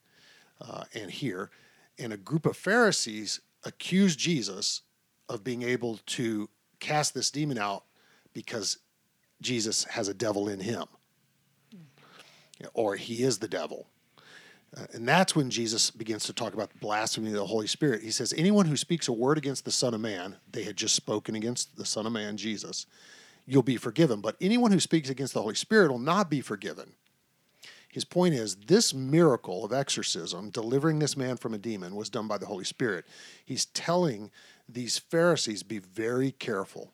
[0.61, 1.51] uh, and hear.
[1.99, 4.83] And a group of Pharisees accused Jesus
[5.31, 6.51] of being able to
[6.81, 7.85] cast this demon out
[8.35, 8.77] because
[9.41, 10.85] Jesus has a devil in him,
[12.75, 13.87] or he is the devil.
[14.77, 18.03] Uh, and that's when Jesus begins to talk about the blasphemy of the Holy Spirit.
[18.03, 20.95] He says, Anyone who speaks a word against the Son of Man, they had just
[20.95, 22.87] spoken against the Son of Man, Jesus,
[23.47, 24.21] you'll be forgiven.
[24.21, 26.93] But anyone who speaks against the Holy Spirit will not be forgiven.
[27.91, 32.29] His point is this miracle of exorcism, delivering this man from a demon, was done
[32.29, 33.05] by the Holy Spirit.
[33.45, 34.31] He's telling
[34.69, 36.93] these Pharisees be very careful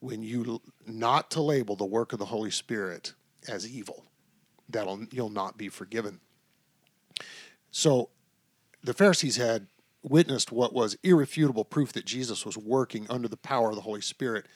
[0.00, 3.14] when you not to label the work of the Holy Spirit
[3.48, 4.04] as evil.
[4.68, 6.20] That'll you'll not be forgiven.
[7.70, 8.10] So
[8.82, 9.66] the Pharisees had
[10.02, 14.00] witnessed what was irrefutable proof that Jesus was working under the power of the Holy
[14.00, 14.46] Spirit.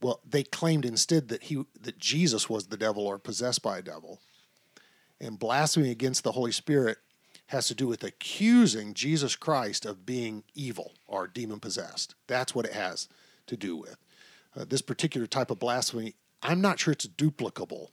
[0.00, 3.82] Well, they claimed instead that he that Jesus was the devil or possessed by a
[3.82, 4.20] devil.
[5.20, 6.98] And blasphemy against the Holy Spirit
[7.46, 12.14] has to do with accusing Jesus Christ of being evil or demon possessed.
[12.26, 13.08] That's what it has
[13.46, 13.96] to do with.
[14.56, 17.88] Uh, this particular type of blasphemy, I'm not sure it's duplicable.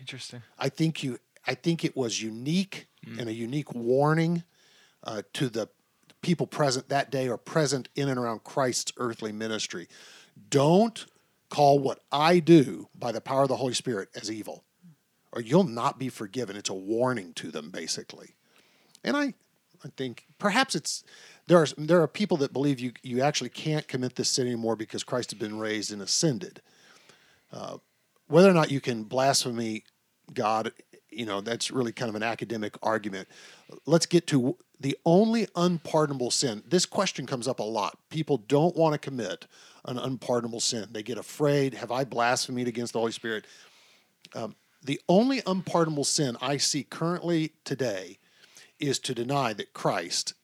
[0.00, 0.42] Interesting.
[0.58, 2.88] I think you I think it was unique
[3.18, 4.44] and a unique warning
[5.04, 5.68] uh, to the
[6.22, 9.88] people present that day or present in and around Christ's earthly ministry.
[10.48, 11.06] Don't
[11.48, 14.64] call what I do by the power of the Holy Spirit as evil,
[15.32, 16.56] or you'll not be forgiven.
[16.56, 18.36] It's a warning to them, basically.
[19.02, 19.34] And I,
[19.84, 21.02] I think perhaps it's
[21.46, 24.76] there are there are people that believe you you actually can't commit this sin anymore
[24.76, 26.60] because Christ has been raised and ascended.
[27.52, 27.78] Uh,
[28.30, 29.82] whether or not you can blaspheme
[30.32, 30.72] God,
[31.10, 33.28] you know, that's really kind of an academic argument.
[33.86, 36.62] Let's get to the only unpardonable sin.
[36.66, 37.98] This question comes up a lot.
[38.08, 39.46] People don't want to commit
[39.84, 40.88] an unpardonable sin.
[40.92, 41.74] They get afraid.
[41.74, 43.46] Have I blasphemed against the Holy Spirit?
[44.34, 48.18] Um, the only unpardonable sin I see currently today
[48.78, 50.34] is to deny that Christ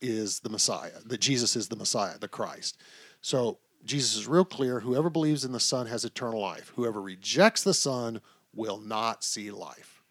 [0.00, 2.78] is the Messiah, that Jesus is the Messiah, the Christ.
[3.20, 6.72] So Jesus is real clear whoever believes in the Son has eternal life.
[6.76, 8.20] Whoever rejects the Son
[8.54, 10.02] will not see life.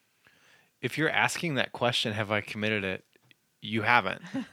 [0.81, 3.03] If you're asking that question, have I committed it?
[3.61, 4.21] You haven't.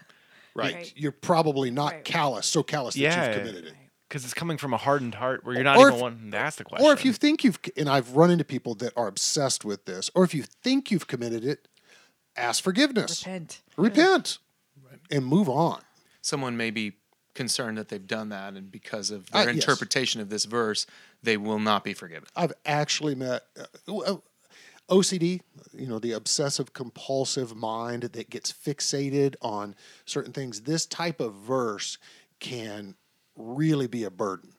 [0.52, 0.74] Right.
[0.74, 0.92] Right.
[0.96, 2.04] You're probably not Right.
[2.04, 3.26] callous, so callous that Yeah.
[3.28, 3.74] you've committed it.
[4.08, 6.36] Because it's coming from a hardened heart where you're not Or even if- wanting to
[6.36, 6.84] ask the question.
[6.84, 10.10] Or if you think you've, and I've run into people that are obsessed with this,
[10.12, 11.68] or if you think you've committed it,
[12.36, 13.60] ask forgiveness, Repent.
[13.76, 14.38] repent,
[15.08, 15.82] and move on.
[16.20, 16.94] Someone may be
[17.34, 19.62] concerned that they've done that, and because of Uh, their yes.
[19.62, 20.86] interpretation of this verse,
[21.22, 22.28] they will not be forgiven.
[22.34, 24.16] I've actually met uh, uh,
[24.88, 25.40] OCD,
[25.72, 30.62] you know, the obsessive compulsive mind that gets fixated on certain things.
[30.62, 31.98] This type of verse
[32.40, 32.96] can
[33.36, 34.54] really be a burden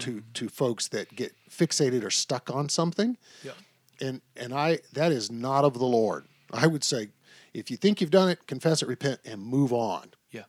[0.00, 3.16] to to folks that get fixated or stuck on something.
[3.42, 3.52] Yeah.
[4.00, 6.26] And and I that is not of the Lord.
[6.52, 7.08] I would say
[7.54, 10.12] if you think you've done it, confess it, repent, and move on.
[10.30, 10.42] Yeah,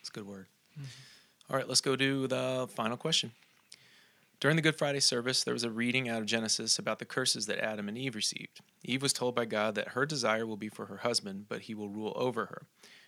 [0.00, 0.46] it's a good word.
[1.48, 3.30] All right, let's go to the final question.
[4.40, 7.46] During the Good Friday service, there was a reading out of Genesis about the curses
[7.46, 8.60] that Adam and Eve received.
[8.82, 11.74] Eve was told by God that her desire will be for her husband, but he
[11.74, 12.62] will rule over her.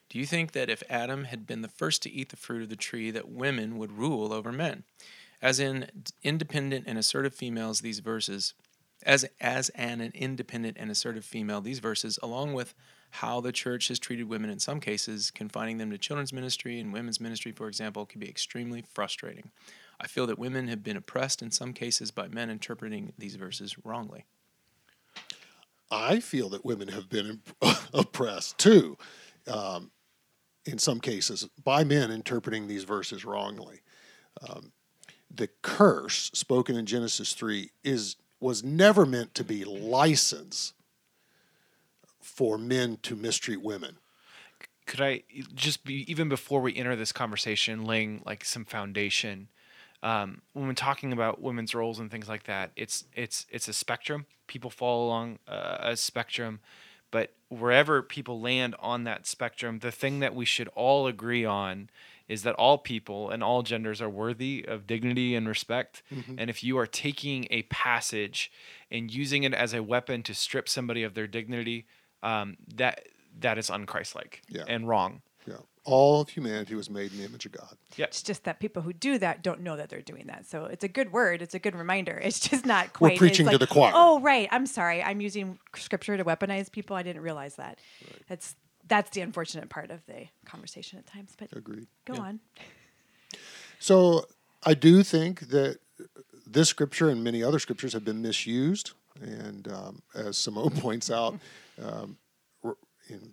[0.09, 2.69] Do you think that if Adam had been the first to eat the fruit of
[2.69, 4.85] the tree, that women would rule over men?
[5.43, 5.91] As in
[6.23, 8.55] independent and assertive females, these verses,
[9.03, 12.73] as as an, an independent and assertive female, these verses, along with
[13.11, 16.93] how the church has treated women in some cases, confining them to children's ministry and
[16.93, 19.51] women's ministry, for example, can be extremely frustrating.
[20.01, 23.77] I feel that women have been oppressed in some cases by men interpreting these verses
[23.85, 24.25] wrongly.
[25.91, 27.41] I feel that women have been
[27.95, 28.97] oppressed too,
[29.51, 29.91] um,
[30.67, 33.81] in some cases, by men interpreting these verses wrongly.
[34.49, 34.73] Um,
[35.31, 40.75] the curse spoken in Genesis three is was never meant to be license
[42.21, 43.99] for men to mistreat women.
[44.87, 45.23] could I
[45.55, 49.49] just be even before we enter this conversation, laying like some foundation?
[50.03, 53.73] um, when we're talking about women's roles and things like that, it's it's it's a
[53.73, 54.27] spectrum.
[54.47, 56.61] People fall along uh, a spectrum,
[57.11, 61.91] but wherever people land on that spectrum, the thing that we should all agree on
[62.29, 66.03] is that all people and all genders are worthy of dignity and respect.
[66.37, 68.53] And if you are taking a passage
[68.91, 71.87] and using it as a weapon to strip somebody of their dignity,
[72.23, 73.07] um, that
[73.41, 74.65] that is unchristlike Yeah.
[74.67, 75.23] and wrong.
[75.47, 75.55] Yeah.
[75.85, 77.77] All of humanity was made in the image of God.
[77.97, 78.07] Yeah.
[78.07, 80.47] It's just that people who do that don't know that they're doing that.
[80.47, 81.41] So it's a good word.
[81.41, 82.21] It's a good reminder.
[82.23, 83.01] It's just not quite.
[83.01, 83.13] We're quite.
[83.13, 83.93] it's preaching to the choir.
[83.95, 84.49] Oh, right.
[84.51, 85.03] I'm sorry.
[85.03, 86.97] I'm using scripture to weaponize people.
[86.97, 87.79] I didn't realize that.
[88.29, 88.57] That's
[88.87, 91.35] that's the unfortunate part of the conversation at times.
[91.39, 91.87] But Agreed.
[92.07, 92.41] go on.
[93.79, 94.27] So
[94.65, 95.79] I do think that
[96.47, 98.93] this scripture and many other scriptures have been misused.
[99.21, 101.39] And um, as Simone points out,
[101.83, 102.19] um,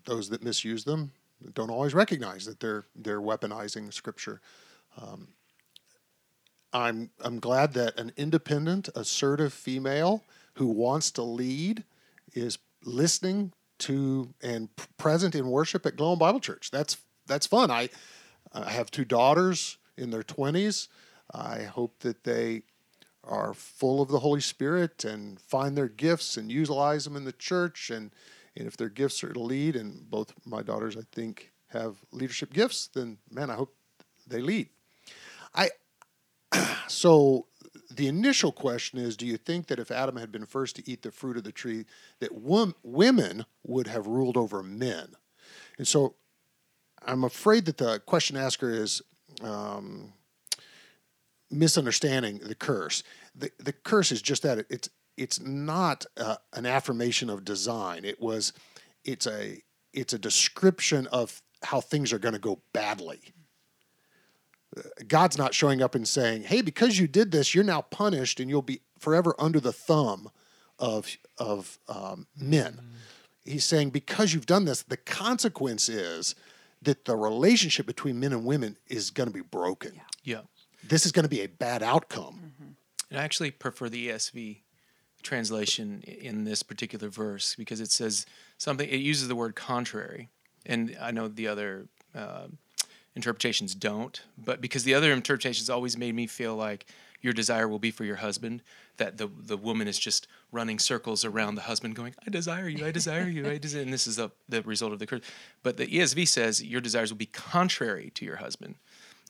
[0.05, 1.11] those that misuse them
[1.53, 4.41] don't always recognize that they're they're weaponizing scripture.
[5.01, 5.27] Um,
[6.73, 10.23] I'm I'm glad that an independent, assertive female
[10.53, 11.83] who wants to lead
[12.33, 16.71] is listening to and present in worship at Glowing Bible Church.
[16.71, 17.71] That's that's fun.
[17.71, 17.89] I
[18.53, 20.87] I have two daughters in their 20s.
[21.33, 22.63] I hope that they
[23.23, 27.31] are full of the Holy Spirit and find their gifts and utilize them in the
[27.31, 27.89] church.
[27.89, 28.11] And,
[28.57, 32.53] and if their gifts are to lead, and both my daughters, I think, have leadership
[32.53, 33.75] gifts, then man, I hope
[34.27, 34.69] they lead.
[35.53, 35.69] I
[36.87, 37.47] so
[37.91, 41.01] the initial question is do you think that if Adam had been first to eat
[41.01, 41.85] the fruit of the tree
[42.19, 45.15] that wom- women would have ruled over men?
[45.77, 46.15] And so
[47.05, 49.01] I'm afraid that the question asker is
[49.41, 50.13] um,
[51.51, 53.03] misunderstanding the curse.
[53.35, 58.05] The, the curse is just that it's it's not uh, an affirmation of design.
[58.05, 58.53] It was
[59.03, 59.61] it's a
[59.93, 63.33] it's a description of how things are going to go badly.
[65.07, 68.49] God's not showing up and saying, "Hey, because you did this, you're now punished, and
[68.49, 70.29] you'll be forever under the thumb
[70.79, 72.81] of of um, men."
[73.45, 76.35] He's saying, "Because you've done this, the consequence is
[76.81, 80.01] that the relationship between men and women is going to be broken.
[80.23, 80.41] Yeah.
[80.83, 82.53] This is going to be a bad outcome."
[83.09, 84.57] And I actually prefer the ESV
[85.25, 88.25] translation in this particular verse because it says
[88.57, 90.29] something, it uses the word contrary.
[90.65, 92.47] And I know the other uh,
[93.15, 96.85] interpretations don't, but because the other interpretations always made me feel like
[97.21, 98.61] your desire will be for your husband,
[98.97, 102.85] that the, the woman is just running circles around the husband going, I desire you,
[102.85, 105.21] I desire you, I desire, and this is the, the result of the curse.
[105.63, 108.75] But the ESV says your desires will be contrary to your husband.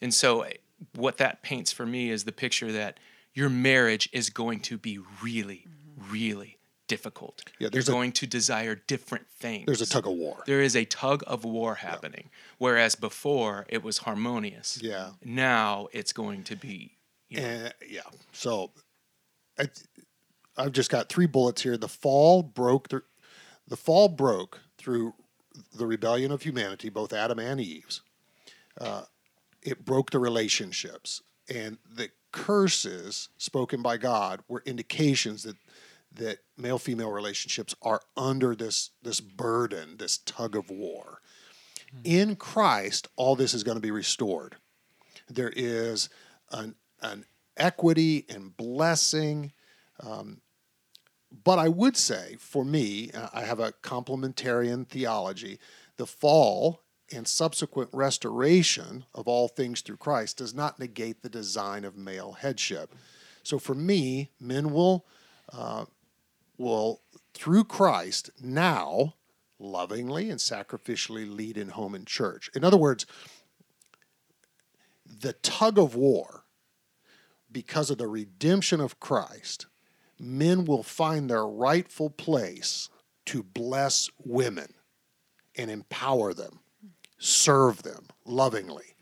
[0.01, 0.53] And so, eh,
[0.93, 2.99] what that paints for me is the picture that
[3.33, 5.65] your marriage is going to be really,
[6.11, 7.41] really difficult.
[7.45, 9.65] Yeah, You're there's a- going to desire different things.
[9.65, 10.43] There's a tug of war.
[10.45, 12.29] There is a tug of war happening.
[12.57, 14.79] Whereas before it was harmonious.
[14.81, 15.11] Yeah.
[15.23, 16.91] Now it's going to be.
[17.29, 18.01] You know, And yeah,
[18.33, 18.71] so
[19.57, 19.67] I,
[20.57, 21.75] I've just got three bullets here.
[21.77, 22.89] The fall broke.
[22.89, 23.01] The,
[23.67, 25.15] the fall broke through
[25.75, 28.01] the rebellion of humanity, both Adam and Eve's.
[28.79, 29.03] Uh,
[29.63, 35.55] it broke the relationships, and the curses spoken by God were indications that
[36.15, 41.21] that male female relationships are under this this burden, this tug of war.
[42.03, 44.57] In Christ, all this is going to be restored.
[45.29, 46.09] There is
[46.51, 47.25] an, an
[47.57, 49.53] equity and blessing.
[50.01, 50.41] Um,
[51.43, 55.59] but I would say, for me, uh, I have a complementarian theology.
[55.97, 56.81] The fall
[57.13, 62.33] and subsequent restoration of all things through Christ does not negate the design of male
[62.33, 62.93] headship.
[63.43, 65.05] So for me, men will
[65.53, 65.85] uh,
[66.57, 67.01] will
[67.33, 69.15] through Christ now
[69.59, 72.49] lovingly and sacrificially lead in home and church.
[72.55, 73.05] In other words,
[75.05, 76.45] the tug of war
[77.51, 79.67] because of the redemption of Christ,
[80.19, 82.89] men will find their rightful place
[83.25, 84.73] to bless women
[85.57, 86.59] and empower them,
[87.17, 88.95] serve them lovingly.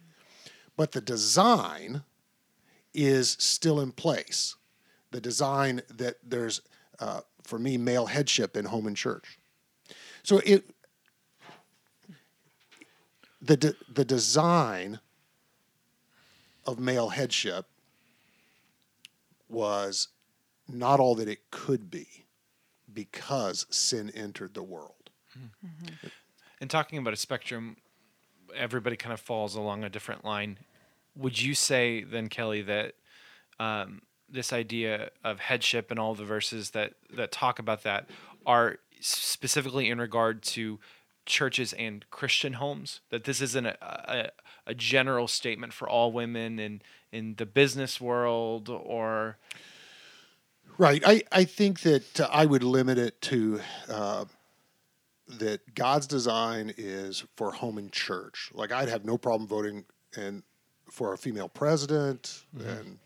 [0.77, 2.03] But the design
[2.93, 4.55] is still in place.
[5.09, 6.61] The design that there's,
[6.99, 9.37] uh, for me, male headship in home and church.
[10.23, 10.69] So it,
[13.41, 14.99] the de- the design
[16.65, 17.65] of male headship
[19.49, 20.07] was
[20.67, 22.07] not all that it could be
[22.93, 25.09] because sin entered the world.
[26.61, 27.75] And talking about a spectrum,
[28.55, 30.57] everybody kind of falls along a different line.
[31.15, 32.93] Would you say then, Kelly, that
[33.59, 34.01] um,
[34.34, 38.09] this idea of headship and all the verses that that talk about that
[38.45, 40.79] are specifically in regard to
[41.25, 42.99] churches and Christian homes?
[43.09, 44.31] That this isn't a, a,
[44.67, 49.38] a general statement for all women and in the business world or
[50.77, 51.03] Right.
[51.05, 54.25] I, I think that uh, I would limit it to uh,
[55.27, 58.51] that God's design is for home and church.
[58.53, 60.43] Like I'd have no problem voting and
[60.89, 62.99] for a female president and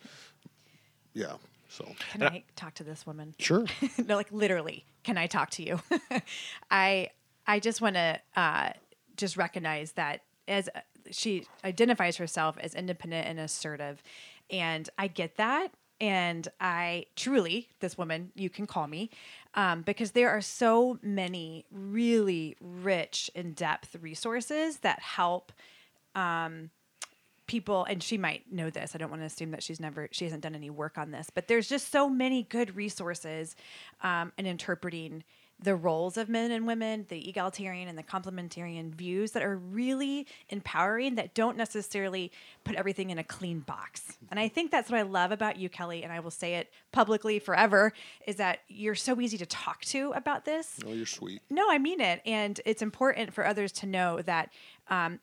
[1.18, 1.34] yeah.
[1.70, 3.34] So Can I talk to this woman?
[3.40, 3.66] sure.
[4.06, 5.82] no, like literally, can I talk to you?
[6.72, 7.10] I
[7.46, 8.70] I just want to uh,
[9.16, 10.80] just recognize that as uh,
[11.12, 14.02] she identifies herself as independent and assertive,
[14.50, 15.72] and I get that.
[16.00, 19.10] And I truly, this woman, you can call me,
[19.56, 25.52] um, because there are so many really rich, in depth resources that help
[27.48, 30.26] people and she might know this i don't want to assume that she's never she
[30.26, 33.56] hasn't done any work on this but there's just so many good resources
[34.04, 35.24] um, in interpreting
[35.60, 40.28] the roles of men and women the egalitarian and the complementarian views that are really
[40.50, 42.32] empowering that don't necessarily
[42.64, 45.68] put everything in a clean box and i think that's what i love about you
[45.68, 47.92] kelly and i will say it publicly forever
[48.28, 51.42] is that you're so easy to talk to about this Oh, you're sweet.
[51.50, 54.50] no, I mean it, and it's important for others to know that,
[54.90, 55.20] um,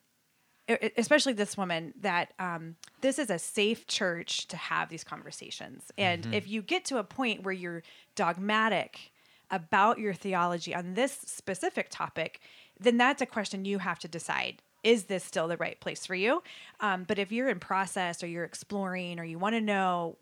[0.96, 5.90] especially this woman, that um, this is a safe church to have these conversations.
[5.98, 7.82] And if you get to a point where you're
[8.14, 9.12] dogmatic
[9.50, 12.40] about your theology on this specific topic,
[12.80, 14.62] then that's a question you have to decide.
[14.82, 16.42] Is this still the right place for you?
[16.80, 20.16] Um, but if you're in process or you're exploring or you want to know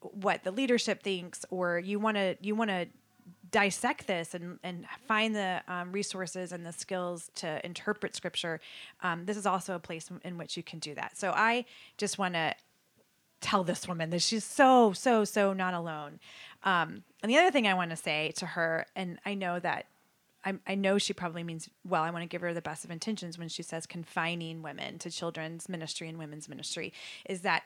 [0.00, 2.86] what the leadership thinks or you want to you want to
[3.50, 8.60] dissect this and, and find the um, resources and the skills to interpret scripture
[9.02, 11.64] um, this is also a place in which you can do that so i
[11.96, 12.54] just want to
[13.40, 16.18] tell this woman that she's so so so not alone
[16.64, 19.86] um, and the other thing i want to say to her and i know that
[20.46, 22.04] I, I know she probably means well.
[22.04, 25.10] I want to give her the best of intentions when she says confining women to
[25.10, 26.92] children's ministry and women's ministry.
[27.28, 27.64] Is that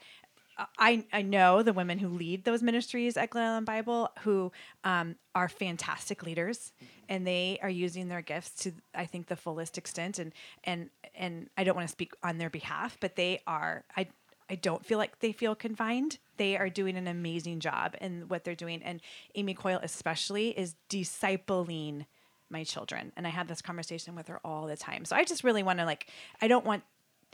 [0.78, 4.52] I, I know the women who lead those ministries at Glen Ellyn Bible who
[4.84, 6.72] um, are fantastic leaders
[7.08, 10.32] and they are using their gifts to I think the fullest extent and
[10.64, 14.08] and and I don't want to speak on their behalf but they are I
[14.48, 16.18] I don't feel like they feel confined.
[16.36, 19.00] They are doing an amazing job in what they're doing and
[19.34, 22.06] Amy Coyle especially is discipling
[22.48, 25.04] my children and I have this conversation with her all the time.
[25.04, 26.08] So I just really want to like
[26.42, 26.82] I don't want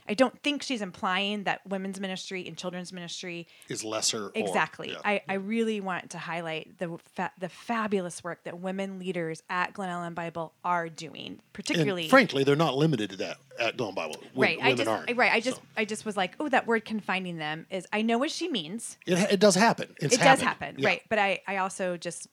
[0.09, 4.27] I don't think she's implying that women's ministry and children's ministry Is lesser.
[4.27, 4.91] or- exactly.
[4.91, 4.99] yeah.
[5.05, 9.73] I, I really want to highlight the fa- the fabulous work that women leaders at
[9.75, 13.95] Glen Ellyn Bible are doing, particularly and frankly, they're not limited to that at Dome
[13.95, 14.17] Bible.
[14.35, 14.59] Right.
[14.63, 15.17] I just aren't.
[15.17, 15.33] right.
[15.33, 17.87] I just So, I just was like, oh, that word confining them is.
[17.93, 18.99] I know what she means.
[19.07, 19.95] it, it does happen.
[20.01, 20.89] It's it does happen, Yeah.
[20.89, 21.03] right?
[21.09, 22.29] But I I also just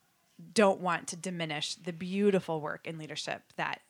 [0.53, 3.81] don't want to diminish the beautiful work in leadership that.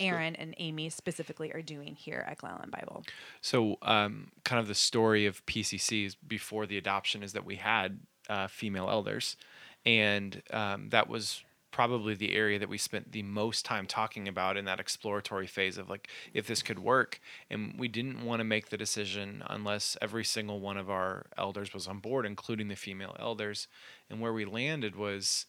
[0.00, 3.04] Aaron and Amy specifically are doing here at Glen Ellyn Bible.
[3.40, 8.00] So, um, kind of the story of PCCs before the adoption is that we had
[8.28, 9.36] uh, female elders,
[9.84, 14.56] and um, that was probably the area that we spent the most time talking about
[14.56, 17.20] in that exploratory phase of like if this could work.
[17.48, 21.72] And we didn't want to make the decision unless every single one of our elders
[21.72, 23.68] was on board, including the female elders.
[24.08, 25.46] And where we landed was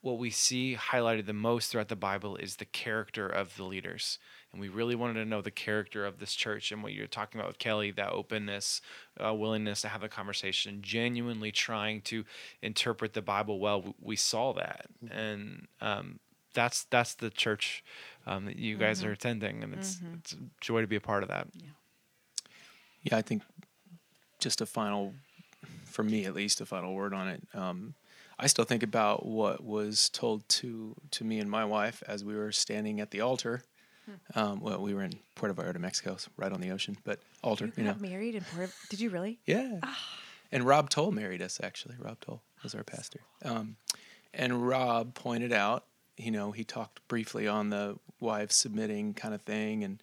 [0.00, 4.18] what we see highlighted the most throughout the Bible is the character of the leaders.
[4.52, 7.40] And we really wanted to know the character of this church and what you're talking
[7.40, 8.80] about with Kelly, that openness,
[9.22, 12.24] uh, willingness to have a conversation, genuinely trying to
[12.62, 13.82] interpret the Bible well.
[13.82, 14.86] We, we saw that.
[15.10, 16.20] And um,
[16.54, 17.84] that's that's the church
[18.26, 19.62] um, that you guys are attending.
[19.62, 21.48] And it's, it's a joy to be a part of that.
[23.02, 23.42] Yeah, I think
[24.38, 25.14] just a final,
[25.84, 27.42] for me at least, a final word on it.
[27.52, 27.94] Um,
[28.38, 32.34] I still think about what was told to to me and my wife as we
[32.36, 33.62] were standing at the altar.
[34.34, 37.66] Um, well, we were in Puerto Vallarta, Mexico, so right on the ocean, but altar,
[37.66, 37.92] You you know.
[37.92, 38.72] got married in Puerto.
[38.88, 39.38] Did you really?
[39.44, 39.80] Yeah.
[40.50, 41.94] And Rob Toll married us, actually.
[41.98, 43.20] Rob Toll was our pastor.
[43.44, 43.76] Um,
[44.32, 45.84] and Rob pointed out,
[46.16, 49.84] you know, he talked briefly on the wives submitting kind of thing.
[49.84, 50.02] And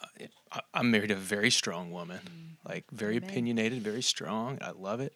[0.00, 3.28] uh, I- I'm married to a very strong woman, like very Amen.
[3.30, 4.58] opinionated, very strong.
[4.62, 5.12] I love it.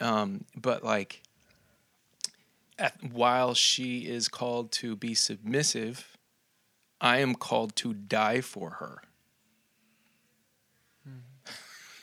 [0.00, 1.20] Um, but like,
[2.78, 6.16] at, while she is called to be submissive,
[7.00, 9.02] I am called to die for her.
[11.04, 11.18] Hmm.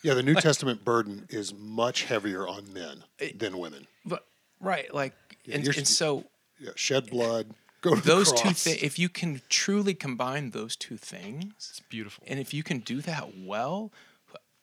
[0.04, 3.04] Yeah, the New Testament burden is much heavier on men
[3.36, 3.88] than women.
[4.06, 4.26] But
[4.60, 5.14] right, like,
[5.46, 6.26] Yeah, and, and so
[6.60, 7.48] Yeah, shed blood,
[7.82, 8.64] go to those the two cross.
[8.64, 12.24] things if you can truly combine those two things It's beautiful.
[12.28, 13.92] and if you can do that well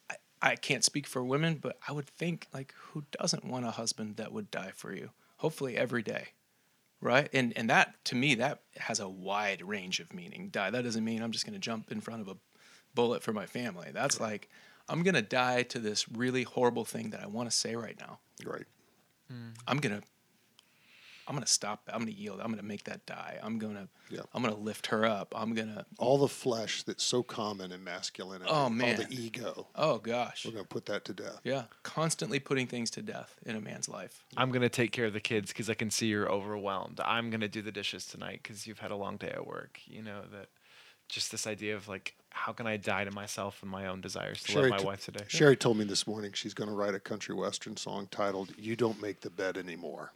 [0.08, 3.72] I, I can't speak for women but i would think like who doesn't want a
[3.72, 6.28] husband that would die for you hopefully every day
[7.00, 10.84] right and and that to me that has a wide range of meaning die that
[10.84, 12.36] doesn't mean i'm just going to jump in front of a
[12.98, 13.90] bullet for my family.
[13.92, 14.48] That's like
[14.88, 18.18] I'm gonna die to this really horrible thing that I want to say right now.
[18.44, 18.64] Right.
[19.30, 19.50] Hmm.
[19.68, 20.02] I'm gonna
[21.28, 21.88] I'm gonna stop.
[21.92, 22.40] I'm gonna yield.
[22.40, 23.38] I'm gonna make that die.
[23.42, 24.22] I'm gonna Yeah.
[24.32, 25.34] I'm gonna lift her up.
[25.36, 28.50] I'm gonna All the flesh that's so common in masculinity.
[28.50, 28.92] Oh, man.
[28.92, 29.10] All man.
[29.10, 29.66] the ego.
[29.76, 30.46] oh gosh.
[30.46, 31.40] We're going to put that to death.
[31.44, 34.24] Yeah, constantly putting things to death in a man's life.
[34.38, 37.00] I'm gonna take care of the kids because I can see you're overwhelmed.
[37.04, 39.80] I'm gonna do the dishes tonight because you've had a long day at work.
[39.86, 40.48] You know that.
[41.08, 44.42] Just this idea of like, how can I die to myself and my own desires
[44.42, 45.24] to Sherry love my t- wife today?
[45.26, 48.76] Sherry told me this morning she's going to write a country western song titled "You
[48.76, 50.12] Don't Make the Bed Anymore."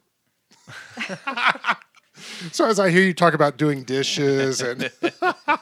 [2.53, 4.90] So as I hear you talk about doing dishes, and
[5.22, 5.59] I,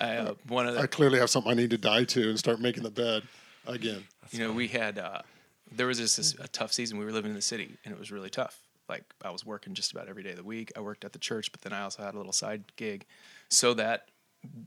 [0.00, 2.60] uh, one of the I clearly have something I need to die to and start
[2.60, 3.22] making the bed
[3.66, 4.04] again.
[4.30, 5.22] you know, we had uh,
[5.70, 6.98] there was this, this a tough season.
[6.98, 8.60] We were living in the city, and it was really tough.
[8.88, 10.72] Like I was working just about every day of the week.
[10.76, 13.06] I worked at the church, but then I also had a little side gig,
[13.48, 14.08] so that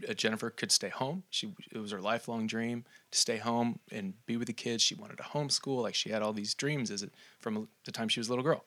[0.10, 1.24] uh, Jennifer could stay home.
[1.30, 4.84] She it was her lifelong dream to stay home and be with the kids.
[4.84, 5.84] She wanted to homeschool.
[5.84, 8.44] Like she had all these dreams as it from the time she was a little
[8.44, 8.64] girl.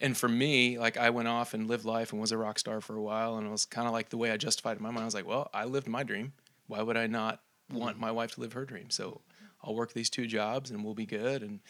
[0.00, 2.80] And for me, like I went off and lived life and was a rock star
[2.80, 4.90] for a while, and it was kind of like the way I justified in my
[4.90, 5.02] mind.
[5.02, 6.32] I was like, well, I lived my dream.
[6.68, 7.40] Why would I not
[7.72, 8.00] want mm.
[8.00, 8.90] my wife to live her dream?
[8.90, 9.20] So
[9.62, 11.42] I'll work these two jobs and we'll be good.
[11.42, 11.60] And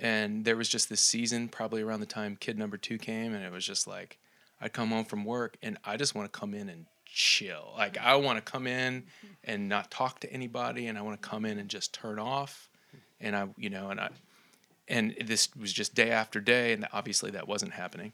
[0.00, 3.44] and there was just this season, probably around the time kid number two came, and
[3.44, 4.18] it was just like
[4.60, 7.72] I'd come home from work and I just want to come in and chill.
[7.76, 8.24] Like I mm-hmm.
[8.24, 9.26] want to come in mm-hmm.
[9.44, 12.68] and not talk to anybody, and I want to come in and just turn off.
[13.20, 14.10] And I, you know, and I,
[14.88, 18.12] and this was just day after day, and obviously that wasn't happening.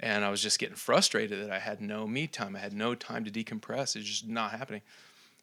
[0.00, 2.56] And I was just getting frustrated that I had no me time.
[2.56, 3.94] I had no time to decompress.
[3.94, 4.82] It's just not happening.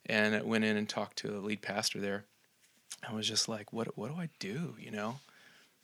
[0.05, 2.25] And I went in and talked to the lead pastor there.
[3.07, 4.75] I was just like, what, what do I do?
[4.79, 5.19] You know?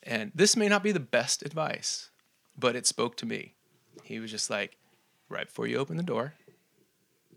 [0.03, 2.09] And this may not be the best advice,
[2.57, 3.53] but it spoke to me.
[4.03, 4.77] He was just like,
[5.29, 6.33] right before you open the door,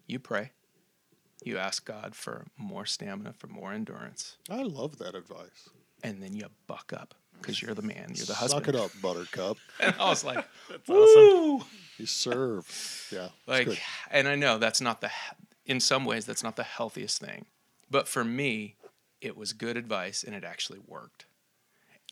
[0.07, 0.51] you pray.
[1.45, 5.69] You ask God for more stamina, for more endurance, I love that advice.
[6.03, 8.65] and then you buck up because you're the man, you're the husband.
[8.65, 9.57] Suck it up, Buttercup.
[9.81, 11.69] And I was like, That's awesome.
[11.99, 13.09] You serve.
[13.13, 13.29] Yeah.
[13.47, 13.79] like good.
[14.11, 15.11] and i know that's not the
[15.67, 17.47] in some ways that's not the healthiest thing
[17.91, 18.77] but for me
[19.21, 21.27] it was good advice and it actually worked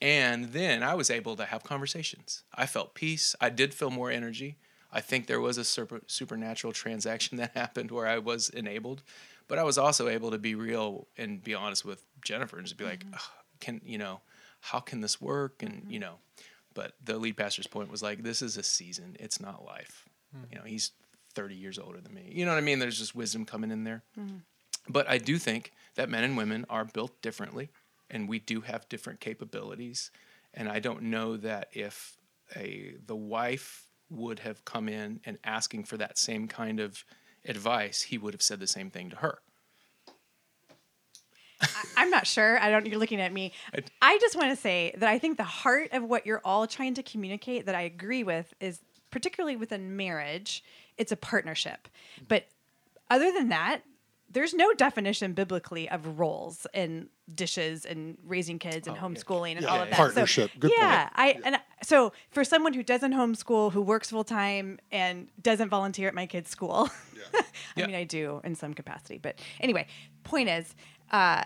[0.02, 4.10] and then i was able to have conversations i felt peace i did feel more
[4.10, 4.56] energy
[4.92, 9.02] i think there was a super, supernatural transaction that happened where i was enabled
[9.48, 12.76] but i was also able to be real and be honest with jennifer and just
[12.78, 13.14] be like mm-hmm.
[13.14, 13.20] "Ugh,
[13.60, 14.20] can you know
[14.66, 15.62] how can this work?
[15.62, 16.08] And you mm-hmm.
[16.08, 16.14] know
[16.76, 19.16] but the lead pastor's point was like this is a season.
[19.18, 20.04] It's not life.
[20.36, 20.44] Mm-hmm.
[20.52, 20.92] You know he's
[21.34, 22.30] 30 years older than me.
[22.30, 22.78] You know what i mean?
[22.78, 24.04] There's just wisdom coming in there.
[24.20, 24.36] Mm-hmm.
[24.88, 27.70] But i do think that men and women are built differently
[28.10, 30.10] and we do have different capabilities.
[30.52, 32.18] And i don't know that if
[32.54, 37.04] a the wife would have come in and asking for that same kind of
[37.44, 39.38] advice he would have said the same thing to her
[41.96, 42.58] I'm not sure.
[42.60, 42.86] I don't.
[42.86, 43.52] You're looking at me.
[44.02, 46.94] I just want to say that I think the heart of what you're all trying
[46.94, 48.80] to communicate that I agree with is
[49.10, 50.62] particularly within marriage,
[50.98, 51.88] it's a partnership.
[52.28, 52.46] But
[53.08, 53.80] other than that,
[54.30, 59.62] there's no definition biblically of roles in dishes and raising kids and oh, homeschooling and
[59.62, 59.96] Yeah, all yeah, of that.
[59.96, 60.50] Partnership.
[60.52, 60.80] So, Good point.
[60.82, 61.08] yeah,
[61.44, 66.08] and I- so for someone who doesn't homeschool, who works full time and doesn't volunteer
[66.08, 66.88] at my kid's school,
[67.34, 67.42] I
[67.76, 67.86] Yeah.
[67.86, 69.86] mean I do in some capacity, but anyway,
[70.24, 70.74] point is,
[71.10, 71.44] uh,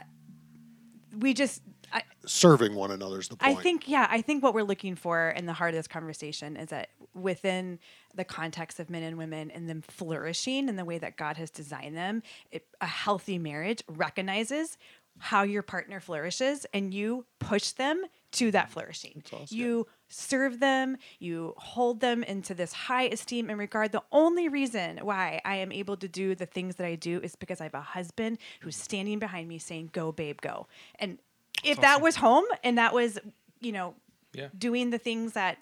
[1.18, 1.62] we just
[1.92, 3.58] I, Serving one another is the point.
[3.58, 6.56] I think, yeah, I think what we're looking for in the heart of this conversation
[6.56, 7.80] is that within
[8.14, 11.50] the context of men and women and them flourishing in the way that God has
[11.50, 12.22] designed them,
[12.52, 14.78] it, a healthy marriage recognizes
[15.18, 19.24] how your partner flourishes and you push them to that flourishing.
[19.50, 23.92] You serve them, you hold them into this high esteem and regard.
[23.92, 27.36] The only reason why I am able to do the things that I do is
[27.36, 30.66] because I have a husband who's standing behind me saying, Go, babe, go.
[30.98, 31.18] And
[31.64, 33.18] if that was home and that was,
[33.60, 33.94] you know,
[34.34, 34.48] Yeah.
[34.56, 35.58] doing the things that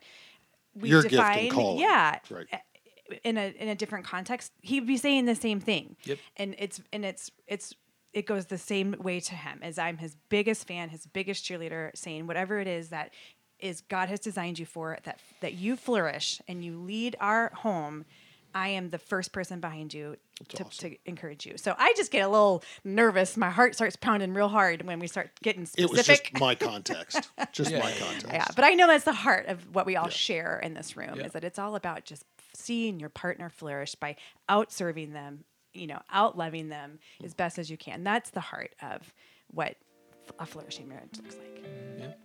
[0.74, 1.78] we Your gift and define, calling.
[1.80, 2.46] yeah, Right.
[2.52, 2.58] Eh,
[3.24, 5.96] in a in a different context, he'd be saying the same thing.
[6.04, 6.18] Yep.
[6.36, 7.74] And it's and it's it's
[8.12, 11.90] it goes the same way to him as I'm his biggest fan, his biggest cheerleader,
[11.96, 13.12] saying whatever it is that
[13.60, 18.04] is God has designed you for that that you flourish and you lead our home.
[18.54, 20.16] I am the first person behind you
[20.48, 20.90] to, awesome.
[20.90, 21.58] to encourage you.
[21.58, 23.36] So I just get a little nervous.
[23.36, 25.90] My heart starts pounding real hard when we start getting specific.
[25.92, 27.30] it was just my context.
[27.52, 28.04] Just Yeah, my yeah, yeah.
[28.06, 28.32] context.
[28.32, 30.10] Yeah, but I know that's the heart of what we all Yeah.
[30.10, 31.26] share in this room Yeah.
[31.26, 32.24] is that it's all about just
[32.54, 34.16] seeing your partner flourish by
[34.48, 35.44] out serving them,
[35.74, 38.02] you know, out loving them as best as you can.
[38.02, 39.12] That's the heart of
[39.50, 39.76] what
[40.38, 42.18] a flourishing marriage looks like.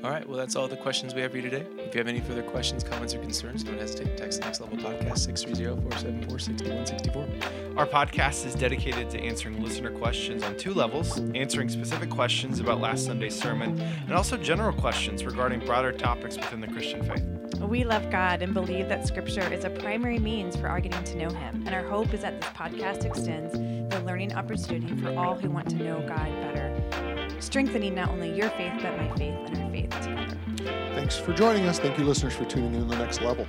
[0.00, 0.06] Yeah.
[0.06, 0.28] All right.
[0.28, 1.64] Well, that's all the questions we have for you today.
[1.78, 4.78] If you have any further questions, comments, or concerns, don't hesitate to text Next Level
[4.78, 7.76] Podcast 630-474-6164.
[7.76, 12.80] Our podcast is dedicated to answering listener questions on two levels, answering specific questions about
[12.80, 17.24] last Sunday's sermon, and also general questions regarding broader topics within the Christian faith.
[17.60, 21.16] We love God and believe that Scripture is a primary means for our getting to
[21.16, 21.62] know Him.
[21.66, 25.68] And our hope is that this podcast extends the learning opportunity for all who want
[25.70, 29.69] to know God better, strengthening not only your faith, but my faith and our faith
[29.69, 29.69] together.
[29.90, 31.78] Thanks for joining us.
[31.78, 33.46] Thank you, listeners, for tuning in to the next level.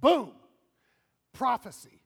[0.00, 0.32] Boom!
[1.32, 2.03] Prophecy.